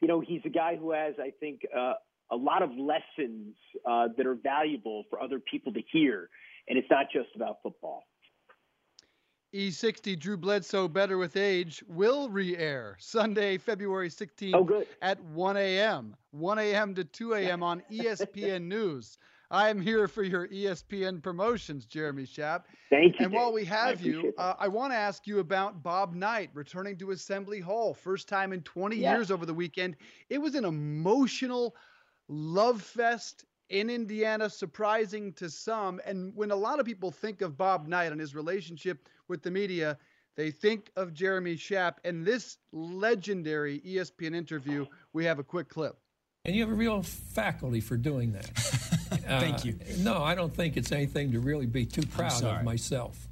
you 0.00 0.08
know, 0.08 0.20
he's 0.20 0.40
a 0.46 0.48
guy 0.50 0.76
who 0.76 0.92
has, 0.92 1.14
I 1.20 1.32
think, 1.38 1.60
uh, 1.76 1.94
a 2.30 2.36
lot 2.36 2.62
of 2.62 2.70
lessons 2.70 3.54
uh, 3.86 4.08
that 4.16 4.26
are 4.26 4.36
valuable 4.42 5.04
for 5.10 5.20
other 5.20 5.38
people 5.38 5.72
to 5.74 5.80
hear. 5.92 6.30
And 6.68 6.78
it's 6.78 6.88
not 6.90 7.06
just 7.12 7.28
about 7.36 7.58
football. 7.62 8.04
E60 9.54 10.18
Drew 10.18 10.36
Bledsoe 10.36 10.88
Better 10.88 11.16
with 11.16 11.36
Age 11.36 11.84
will 11.86 12.28
re 12.28 12.56
air 12.56 12.96
Sunday, 12.98 13.56
February 13.56 14.08
16th 14.08 14.52
oh, 14.54 14.84
at 15.00 15.22
1 15.22 15.56
a.m. 15.56 16.16
1 16.32 16.58
a.m. 16.58 16.94
to 16.94 17.04
2 17.04 17.34
a.m. 17.34 17.62
on 17.62 17.82
ESPN 17.92 18.62
News. 18.62 19.18
I 19.54 19.68
am 19.68 19.80
here 19.80 20.08
for 20.08 20.24
your 20.24 20.48
ESPN 20.48 21.22
promotions, 21.22 21.86
Jeremy 21.86 22.24
Schaap. 22.24 22.64
Thank 22.90 23.20
you. 23.20 23.26
And 23.26 23.32
while 23.32 23.52
we 23.52 23.64
have 23.66 24.02
you, 24.02 24.34
uh, 24.36 24.54
I 24.58 24.66
want 24.66 24.92
to 24.92 24.96
ask 24.96 25.28
you 25.28 25.38
about 25.38 25.80
Bob 25.80 26.12
Knight 26.12 26.50
returning 26.54 26.96
to 26.96 27.12
Assembly 27.12 27.60
Hall, 27.60 27.94
first 27.94 28.28
time 28.28 28.52
in 28.52 28.62
20 28.62 28.96
yeah. 28.96 29.14
years 29.14 29.30
over 29.30 29.46
the 29.46 29.54
weekend. 29.54 29.94
It 30.28 30.38
was 30.38 30.56
an 30.56 30.64
emotional 30.64 31.76
love 32.26 32.82
fest 32.82 33.44
in 33.68 33.90
Indiana, 33.90 34.50
surprising 34.50 35.32
to 35.34 35.48
some. 35.48 36.00
And 36.04 36.34
when 36.34 36.50
a 36.50 36.56
lot 36.56 36.80
of 36.80 36.86
people 36.86 37.12
think 37.12 37.40
of 37.40 37.56
Bob 37.56 37.86
Knight 37.86 38.10
and 38.10 38.20
his 38.20 38.34
relationship 38.34 39.08
with 39.28 39.44
the 39.44 39.52
media, 39.52 39.96
they 40.34 40.50
think 40.50 40.90
of 40.96 41.14
Jeremy 41.14 41.54
Schaap. 41.54 41.98
And 42.04 42.26
this 42.26 42.58
legendary 42.72 43.78
ESPN 43.86 44.34
interview, 44.34 44.84
we 45.12 45.24
have 45.26 45.38
a 45.38 45.44
quick 45.44 45.68
clip. 45.68 45.96
And 46.44 46.56
you 46.56 46.62
have 46.62 46.72
a 46.72 46.74
real 46.74 47.02
faculty 47.02 47.80
for 47.80 47.96
doing 47.96 48.32
that. 48.32 48.90
Thank 49.26 49.56
uh, 49.56 49.62
you. 49.64 49.78
No, 49.98 50.22
I 50.22 50.34
don't 50.34 50.54
think 50.54 50.76
it's 50.76 50.92
anything 50.92 51.32
to 51.32 51.40
really 51.40 51.66
be 51.66 51.86
too 51.86 52.06
proud 52.06 52.42
of 52.42 52.64
myself. 52.64 53.28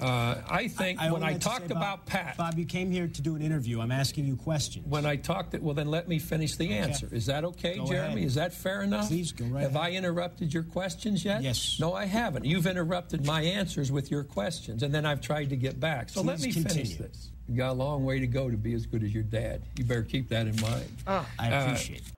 Uh, 0.00 0.40
I 0.48 0.68
think 0.68 0.98
I, 0.98 1.08
I 1.08 1.12
when 1.12 1.22
I 1.22 1.36
talked 1.36 1.68
say, 1.68 1.74
about 1.74 2.06
Pat. 2.06 2.38
Bob, 2.38 2.58
you 2.58 2.64
came 2.64 2.90
here 2.90 3.06
to 3.06 3.22
do 3.22 3.36
an 3.36 3.42
interview. 3.42 3.80
I'm 3.82 3.92
asking 3.92 4.24
you 4.24 4.34
questions. 4.34 4.86
When 4.86 5.04
I 5.04 5.16
talked, 5.16 5.52
it, 5.52 5.62
well, 5.62 5.74
then 5.74 5.88
let 5.88 6.08
me 6.08 6.18
finish 6.18 6.56
the 6.56 6.64
okay. 6.66 6.78
answer. 6.78 7.08
Is 7.12 7.26
that 7.26 7.44
okay, 7.44 7.76
go 7.76 7.86
Jeremy? 7.86 8.14
Ahead. 8.14 8.26
Is 8.26 8.34
that 8.36 8.54
fair 8.54 8.80
enough? 8.80 9.08
Please 9.08 9.32
go 9.32 9.44
right 9.44 9.62
Have 9.62 9.76
ahead. 9.76 9.92
I 9.92 9.96
interrupted 9.96 10.54
your 10.54 10.62
questions 10.62 11.22
yet? 11.22 11.42
Yes. 11.42 11.78
No, 11.78 11.92
I 11.92 12.06
haven't. 12.06 12.46
You've 12.46 12.66
interrupted 12.66 13.26
my 13.26 13.42
answers 13.42 13.92
with 13.92 14.10
your 14.10 14.24
questions, 14.24 14.82
and 14.82 14.94
then 14.94 15.04
I've 15.04 15.20
tried 15.20 15.50
to 15.50 15.56
get 15.56 15.78
back. 15.78 16.08
So 16.08 16.22
Please 16.22 16.28
let 16.28 16.40
me 16.40 16.52
continue. 16.52 16.84
finish 16.84 16.96
this. 16.96 17.30
You 17.46 17.56
got 17.56 17.72
a 17.72 17.74
long 17.74 18.04
way 18.06 18.20
to 18.20 18.26
go 18.26 18.48
to 18.48 18.56
be 18.56 18.72
as 18.72 18.86
good 18.86 19.02
as 19.02 19.12
your 19.12 19.24
dad. 19.24 19.62
You 19.76 19.84
better 19.84 20.02
keep 20.02 20.30
that 20.30 20.46
in 20.46 20.58
mind. 20.62 20.88
Oh, 21.06 21.26
I 21.38 21.52
uh, 21.52 21.64
appreciate 21.64 22.00
uh, 22.00 22.04
it. 22.06 22.12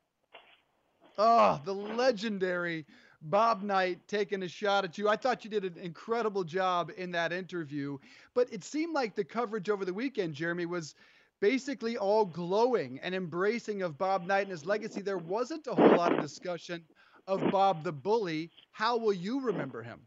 Oh, 1.18 1.60
the 1.64 1.74
legendary 1.74 2.86
Bob 3.22 3.62
Knight 3.62 4.00
taking 4.08 4.42
a 4.42 4.48
shot 4.48 4.84
at 4.84 4.98
you. 4.98 5.08
I 5.08 5.16
thought 5.16 5.44
you 5.44 5.50
did 5.50 5.64
an 5.64 5.78
incredible 5.80 6.44
job 6.44 6.90
in 6.96 7.12
that 7.12 7.32
interview, 7.32 7.98
but 8.34 8.52
it 8.52 8.64
seemed 8.64 8.94
like 8.94 9.14
the 9.14 9.24
coverage 9.24 9.70
over 9.70 9.84
the 9.84 9.94
weekend, 9.94 10.34
Jeremy, 10.34 10.66
was 10.66 10.94
basically 11.40 11.96
all 11.96 12.24
glowing 12.24 12.98
and 13.02 13.14
embracing 13.14 13.82
of 13.82 13.98
Bob 13.98 14.26
Knight 14.26 14.42
and 14.42 14.50
his 14.50 14.64
legacy. 14.64 15.02
There 15.02 15.18
wasn't 15.18 15.66
a 15.66 15.74
whole 15.74 15.96
lot 15.96 16.12
of 16.12 16.20
discussion 16.20 16.84
of 17.26 17.42
Bob 17.50 17.84
the 17.84 17.92
Bully. 17.92 18.50
How 18.72 18.96
will 18.96 19.12
you 19.12 19.40
remember 19.40 19.82
him? 19.82 20.00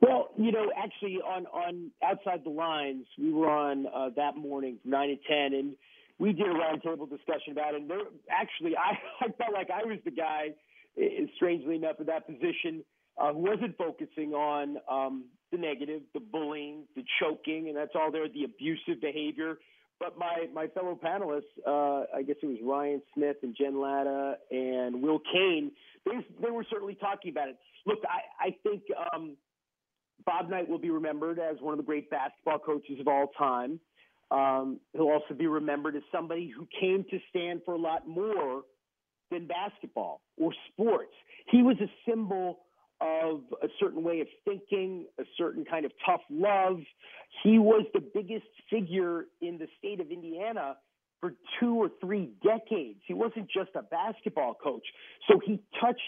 Well, 0.00 0.28
you 0.36 0.52
know, 0.52 0.70
actually, 0.76 1.20
on 1.22 1.46
on 1.46 1.90
outside 2.04 2.44
the 2.44 2.50
lines, 2.50 3.06
we 3.18 3.32
were 3.32 3.50
on 3.50 3.86
uh, 3.86 4.10
that 4.16 4.36
morning 4.36 4.78
from 4.82 4.90
nine 4.90 5.08
to 5.08 5.16
ten, 5.26 5.58
and 5.58 5.74
we 6.18 6.32
did 6.32 6.46
a 6.46 6.50
roundtable 6.50 7.08
discussion 7.08 7.52
about 7.52 7.74
it. 7.74 7.80
And 7.80 7.90
there, 7.90 8.00
actually, 8.30 8.76
I, 8.76 8.98
I 9.24 9.28
felt 9.32 9.54
like 9.54 9.70
I 9.70 9.84
was 9.84 9.98
the 10.04 10.10
guy 10.10 10.54
strangely 11.36 11.76
enough, 11.76 11.96
in 12.00 12.06
that 12.06 12.26
position, 12.26 12.84
uh, 13.18 13.30
wasn't 13.32 13.76
focusing 13.76 14.32
on 14.32 14.76
um, 14.90 15.24
the 15.52 15.58
negative, 15.58 16.02
the 16.14 16.20
bullying, 16.20 16.84
the 16.94 17.04
choking, 17.20 17.68
and 17.68 17.76
that's 17.76 17.92
all 17.94 18.10
there, 18.10 18.28
the 18.28 18.44
abusive 18.44 19.00
behavior. 19.00 19.58
But 19.98 20.18
my, 20.18 20.46
my 20.52 20.66
fellow 20.68 20.98
panelists, 21.02 21.42
uh, 21.66 22.04
I 22.14 22.22
guess 22.22 22.36
it 22.42 22.46
was 22.46 22.58
Ryan 22.62 23.00
Smith 23.14 23.36
and 23.42 23.56
Jen 23.58 23.80
Lada 23.80 24.36
and 24.50 25.02
Will 25.02 25.20
Cain, 25.32 25.72
they, 26.04 26.12
they 26.42 26.50
were 26.50 26.66
certainly 26.70 26.94
talking 26.94 27.30
about 27.30 27.48
it. 27.48 27.56
Look, 27.86 28.00
I, 28.04 28.48
I 28.48 28.56
think 28.62 28.82
um, 29.14 29.36
Bob 30.26 30.50
Knight 30.50 30.68
will 30.68 30.78
be 30.78 30.90
remembered 30.90 31.38
as 31.38 31.56
one 31.60 31.72
of 31.72 31.78
the 31.78 31.84
great 31.84 32.10
basketball 32.10 32.58
coaches 32.58 33.00
of 33.00 33.08
all 33.08 33.28
time. 33.38 33.80
Um, 34.30 34.80
he'll 34.92 35.08
also 35.08 35.34
be 35.34 35.46
remembered 35.46 35.96
as 35.96 36.02
somebody 36.12 36.52
who 36.54 36.66
came 36.78 37.04
to 37.10 37.18
stand 37.30 37.62
for 37.64 37.74
a 37.74 37.78
lot 37.78 38.06
more 38.06 38.62
than 39.30 39.46
basketball 39.46 40.20
or 40.36 40.52
sports. 40.72 41.12
He 41.50 41.62
was 41.62 41.76
a 41.80 41.90
symbol 42.08 42.60
of 43.00 43.42
a 43.62 43.68
certain 43.78 44.02
way 44.02 44.20
of 44.20 44.26
thinking, 44.44 45.06
a 45.18 45.24
certain 45.36 45.64
kind 45.64 45.84
of 45.84 45.92
tough 46.04 46.22
love. 46.30 46.78
He 47.42 47.58
was 47.58 47.84
the 47.92 48.00
biggest 48.00 48.46
figure 48.70 49.26
in 49.40 49.58
the 49.58 49.66
state 49.78 50.00
of 50.00 50.10
Indiana 50.10 50.76
for 51.20 51.32
two 51.60 51.74
or 51.74 51.90
three 52.00 52.30
decades. 52.42 53.00
He 53.06 53.14
wasn't 53.14 53.50
just 53.50 53.70
a 53.74 53.82
basketball 53.82 54.54
coach. 54.54 54.86
So 55.28 55.40
he 55.44 55.60
touched 55.80 56.00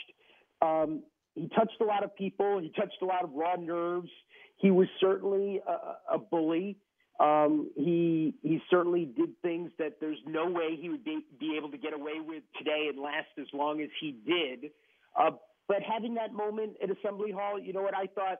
um, 0.61 1.03
he 1.35 1.49
touched 1.49 1.81
a 1.81 1.85
lot 1.85 2.03
of 2.03 2.17
people. 2.17 2.59
He 2.61 2.71
touched 2.71 2.97
a 3.01 3.05
lot 3.05 3.23
of 3.23 3.31
raw 3.33 3.55
nerves. 3.55 4.11
He 4.57 4.71
was 4.73 4.89
certainly 5.01 5.61
a, 5.67 6.15
a 6.17 6.19
bully. 6.19 6.77
Um, 7.21 7.71
he 7.75 8.35
he 8.43 8.61
certainly 8.71 9.05
did 9.05 9.31
things 9.43 9.71
that 9.79 9.99
there's 10.01 10.21
no 10.27 10.49
way 10.49 10.77
he 10.81 10.89
would 10.89 11.05
be, 11.05 11.25
be 11.41 11.57
able 11.57 11.71
to 11.71 11.79
get 11.79 11.93
away 11.93 12.21
with 12.25 12.45
today 12.57 12.87
and 12.89 13.01
last 13.01 13.27
as 13.39 13.47
long 13.53 13.81
as 13.81 13.89
he 14.01 14.13
did. 14.25 14.71
Uh, 15.19 15.33
but 15.67 15.79
having 15.83 16.15
that 16.15 16.33
moment 16.33 16.75
at 16.83 16.91
Assembly 16.91 17.33
Hall, 17.33 17.59
you 17.59 17.73
know 17.73 17.83
what 17.83 17.95
I 17.95 18.07
thought? 18.07 18.39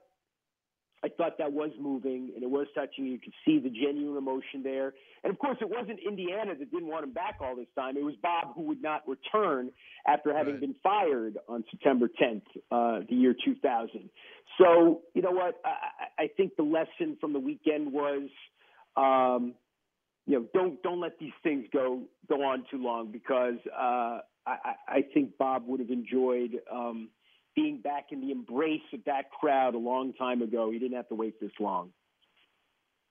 I 1.05 1.09
thought 1.09 1.39
that 1.39 1.53
was 1.53 1.71
moving 1.79 2.33
and 2.35 2.43
it 2.43 2.51
was 2.51 2.67
touching. 2.75 3.07
You 3.07 3.21
could 3.21 3.35
see 3.45 3.61
the 3.61 3.71
genuine 3.71 4.17
emotion 4.17 4.63
there. 4.65 4.95
And 5.23 5.33
of 5.33 5.39
course, 5.39 5.57
it 5.61 5.69
wasn't 5.69 6.01
Indiana 6.05 6.55
that 6.59 6.71
didn't 6.73 6.89
want 6.89 7.05
him 7.05 7.13
back 7.13 7.37
all 7.41 7.55
this 7.55 7.69
time. 7.77 7.97
It 7.97 8.03
was 8.03 8.15
Bob 8.21 8.55
who 8.55 8.63
would 8.63 8.83
not 8.83 9.03
return 9.07 9.71
after 10.07 10.37
having 10.37 10.55
right. 10.55 10.61
been 10.61 10.75
fired 10.83 11.39
on 11.49 11.63
September 11.71 12.09
10th, 12.09 12.43
uh, 12.73 13.05
the 13.09 13.15
year 13.15 13.35
2000. 13.45 14.11
So, 14.61 15.03
you 15.15 15.23
know 15.23 15.31
what? 15.31 15.61
I, 15.65 16.25
I 16.25 16.31
think 16.37 16.57
the 16.57 16.65
lesson 16.65 17.17
from 17.21 17.33
the 17.33 17.39
weekend 17.41 17.93
was 17.93 18.29
um, 18.99 19.55
you 20.27 20.39
know, 20.39 20.47
don't 20.53 20.83
don't 20.83 21.01
let 21.01 21.19
these 21.19 21.33
things 21.43 21.67
go 21.73 22.03
go 22.29 22.43
on 22.43 22.65
too 22.71 22.83
long 22.83 23.11
because 23.11 23.57
uh, 23.73 24.19
I, 24.47 24.75
I 24.89 25.05
think 25.15 25.39
Bob 25.39 25.67
would 25.67 25.81
have 25.81 25.91
enjoyed 25.91 26.61
um, 26.73 27.09
being 27.55 27.81
back 27.81 28.07
in 28.11 28.21
the 28.21 28.31
embrace 28.31 28.83
of 28.93 29.01
that 29.07 29.31
crowd 29.31 29.75
a 29.75 29.79
long 29.79 30.13
time 30.15 30.43
ago. 30.43 30.71
He 30.71 30.79
didn't 30.79 30.97
have 30.97 31.09
to 31.09 31.15
wait 31.15 31.41
this 31.41 31.51
long. 31.59 31.91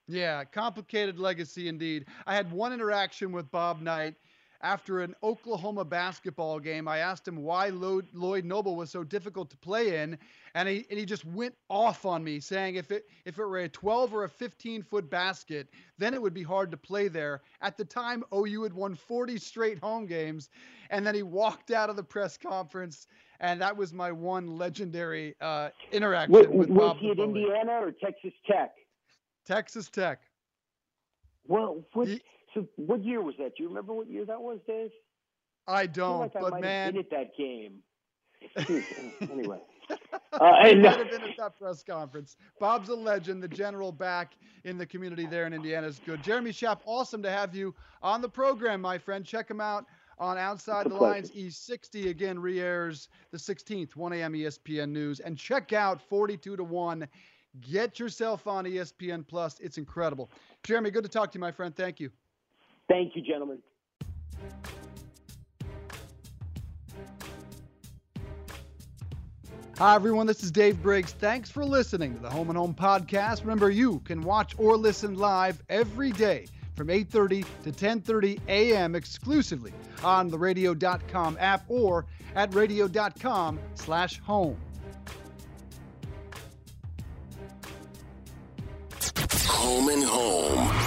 Yeah, 0.07 0.43
complicated 0.45 1.19
legacy 1.19 1.67
indeed. 1.67 2.05
I 2.25 2.35
had 2.35 2.51
one 2.51 2.71
interaction 2.71 3.31
with 3.31 3.49
Bob 3.51 3.81
Knight 3.81 4.15
after 4.61 5.01
an 5.01 5.15
Oklahoma 5.23 5.85
basketball 5.85 6.59
game. 6.59 6.87
I 6.87 6.99
asked 6.99 7.27
him 7.27 7.37
why 7.37 7.69
Lloyd 7.69 8.45
Noble 8.45 8.75
was 8.75 8.89
so 8.89 9.03
difficult 9.03 9.49
to 9.51 9.57
play 9.57 10.01
in, 10.01 10.17
and 10.55 10.67
he 10.67 10.85
and 10.89 10.99
he 10.99 11.05
just 11.05 11.25
went 11.25 11.55
off 11.69 12.05
on 12.05 12.23
me, 12.23 12.39
saying 12.39 12.75
if 12.75 12.91
it 12.91 13.07
if 13.25 13.37
it 13.37 13.45
were 13.45 13.59
a 13.59 13.69
12 13.69 14.13
or 14.13 14.23
a 14.23 14.29
15 14.29 14.81
foot 14.81 15.09
basket, 15.09 15.69
then 15.97 16.13
it 16.13 16.21
would 16.21 16.33
be 16.33 16.43
hard 16.43 16.71
to 16.71 16.77
play 16.77 17.07
there. 17.07 17.41
At 17.61 17.77
the 17.77 17.85
time, 17.85 18.23
OU 18.33 18.63
had 18.63 18.73
won 18.73 18.95
40 18.95 19.37
straight 19.37 19.79
home 19.79 20.05
games, 20.05 20.49
and 20.89 21.05
then 21.05 21.15
he 21.15 21.23
walked 21.23 21.71
out 21.71 21.89
of 21.89 21.95
the 21.95 22.03
press 22.03 22.37
conference. 22.37 23.07
And 23.39 23.61
that 23.61 23.77
was 23.77 23.93
my 23.93 24.11
one 24.11 24.57
legendary 24.57 25.35
uh, 25.41 25.69
interaction 25.91 26.33
was, 26.33 26.47
with 26.47 26.69
was 26.69 26.77
Bob. 26.79 26.95
Was 26.95 27.01
he 27.01 27.11
at 27.11 27.19
Indiana 27.19 27.73
or 27.73 27.91
Texas 27.91 28.33
Tech? 28.47 28.71
Texas 29.45 29.89
Tech. 29.89 30.21
Well, 31.47 31.83
what, 31.93 32.07
he, 32.07 32.21
what 32.87 33.03
year 33.03 33.21
was 33.21 33.35
that? 33.37 33.55
Do 33.57 33.63
you 33.63 33.69
remember 33.69 33.93
what 33.93 34.09
year 34.09 34.25
that 34.25 34.41
was, 34.41 34.59
Dave? 34.65 34.91
I 35.67 35.85
don't, 35.85 36.15
I 36.15 36.17
like 36.17 36.35
I 36.37 36.41
but 36.49 36.61
man, 36.61 36.95
have 36.95 37.09
been 37.09 37.19
at 37.19 37.27
that 37.27 37.37
game. 37.37 37.79
anyway. 39.29 39.59
Uh, 39.89 40.51
and, 40.63 40.81
might 40.81 40.97
have 40.97 41.11
been 41.11 41.21
at 41.21 41.37
that 41.37 41.57
press 41.57 41.83
conference. 41.83 42.37
Bob's 42.59 42.89
a 42.89 42.95
legend. 42.95 43.43
The 43.43 43.47
general 43.47 43.91
back 43.91 44.35
in 44.63 44.77
the 44.77 44.85
community 44.85 45.25
there 45.25 45.45
in 45.45 45.53
Indiana 45.53 45.87
is 45.87 45.99
good. 46.05 46.23
Jeremy 46.23 46.51
Schaap, 46.51 46.79
awesome 46.85 47.21
to 47.23 47.29
have 47.29 47.53
you 47.53 47.75
on 48.01 48.21
the 48.21 48.29
program, 48.29 48.81
my 48.81 48.97
friend. 48.97 49.25
Check 49.25 49.49
him 49.49 49.59
out 49.59 49.85
on 50.19 50.37
Outside 50.37 50.89
the 50.89 50.95
Lines 50.95 51.31
E60 51.31 52.09
again 52.09 52.39
re-airs 52.39 53.09
the 53.31 53.37
16th, 53.37 53.95
1 53.95 54.13
a.m. 54.13 54.33
ESPN 54.33 54.91
News, 54.91 55.19
and 55.19 55.37
check 55.37 55.73
out 55.73 56.01
42 56.01 56.55
to 56.55 56.63
one. 56.63 57.07
Get 57.61 57.99
yourself 57.99 58.47
on 58.47 58.65
ESPN 58.65 59.27
Plus. 59.27 59.59
It's 59.59 59.77
incredible. 59.77 60.29
Jeremy, 60.63 60.91
good 60.91 61.03
to 61.03 61.09
talk 61.09 61.31
to 61.31 61.37
you, 61.37 61.41
my 61.41 61.51
friend. 61.51 61.75
Thank 61.75 61.99
you. 61.99 62.11
Thank 62.89 63.15
you, 63.15 63.21
gentlemen. 63.21 63.59
Hi, 69.77 69.93
everyone. 69.93 70.25
This 70.25 70.43
is 70.43 70.49
Dave 70.49 70.81
Briggs. 70.81 71.11
Thanks 71.11 71.51
for 71.51 71.63
listening 71.63 72.15
to 72.15 72.19
the 72.19 72.31
Home 72.31 72.49
and 72.49 72.57
Home 72.57 72.73
podcast. 72.73 73.41
Remember, 73.41 73.69
you 73.69 73.99
can 73.99 74.21
watch 74.21 74.55
or 74.57 74.75
listen 74.75 75.15
live 75.15 75.61
every 75.69 76.11
day 76.11 76.47
from 76.75 76.87
8.30 76.87 77.45
to 77.63 77.71
10.30 77.71 78.39
a.m. 78.47 78.95
exclusively 78.95 79.73
on 80.03 80.29
the 80.29 80.37
radio.com 80.39 81.37
app 81.39 81.63
or 81.67 82.07
at 82.35 82.53
radio.com 82.55 83.59
slash 83.75 84.19
home. 84.21 84.57
Home 89.45 89.89
and 89.89 90.03
Home. 90.03 90.86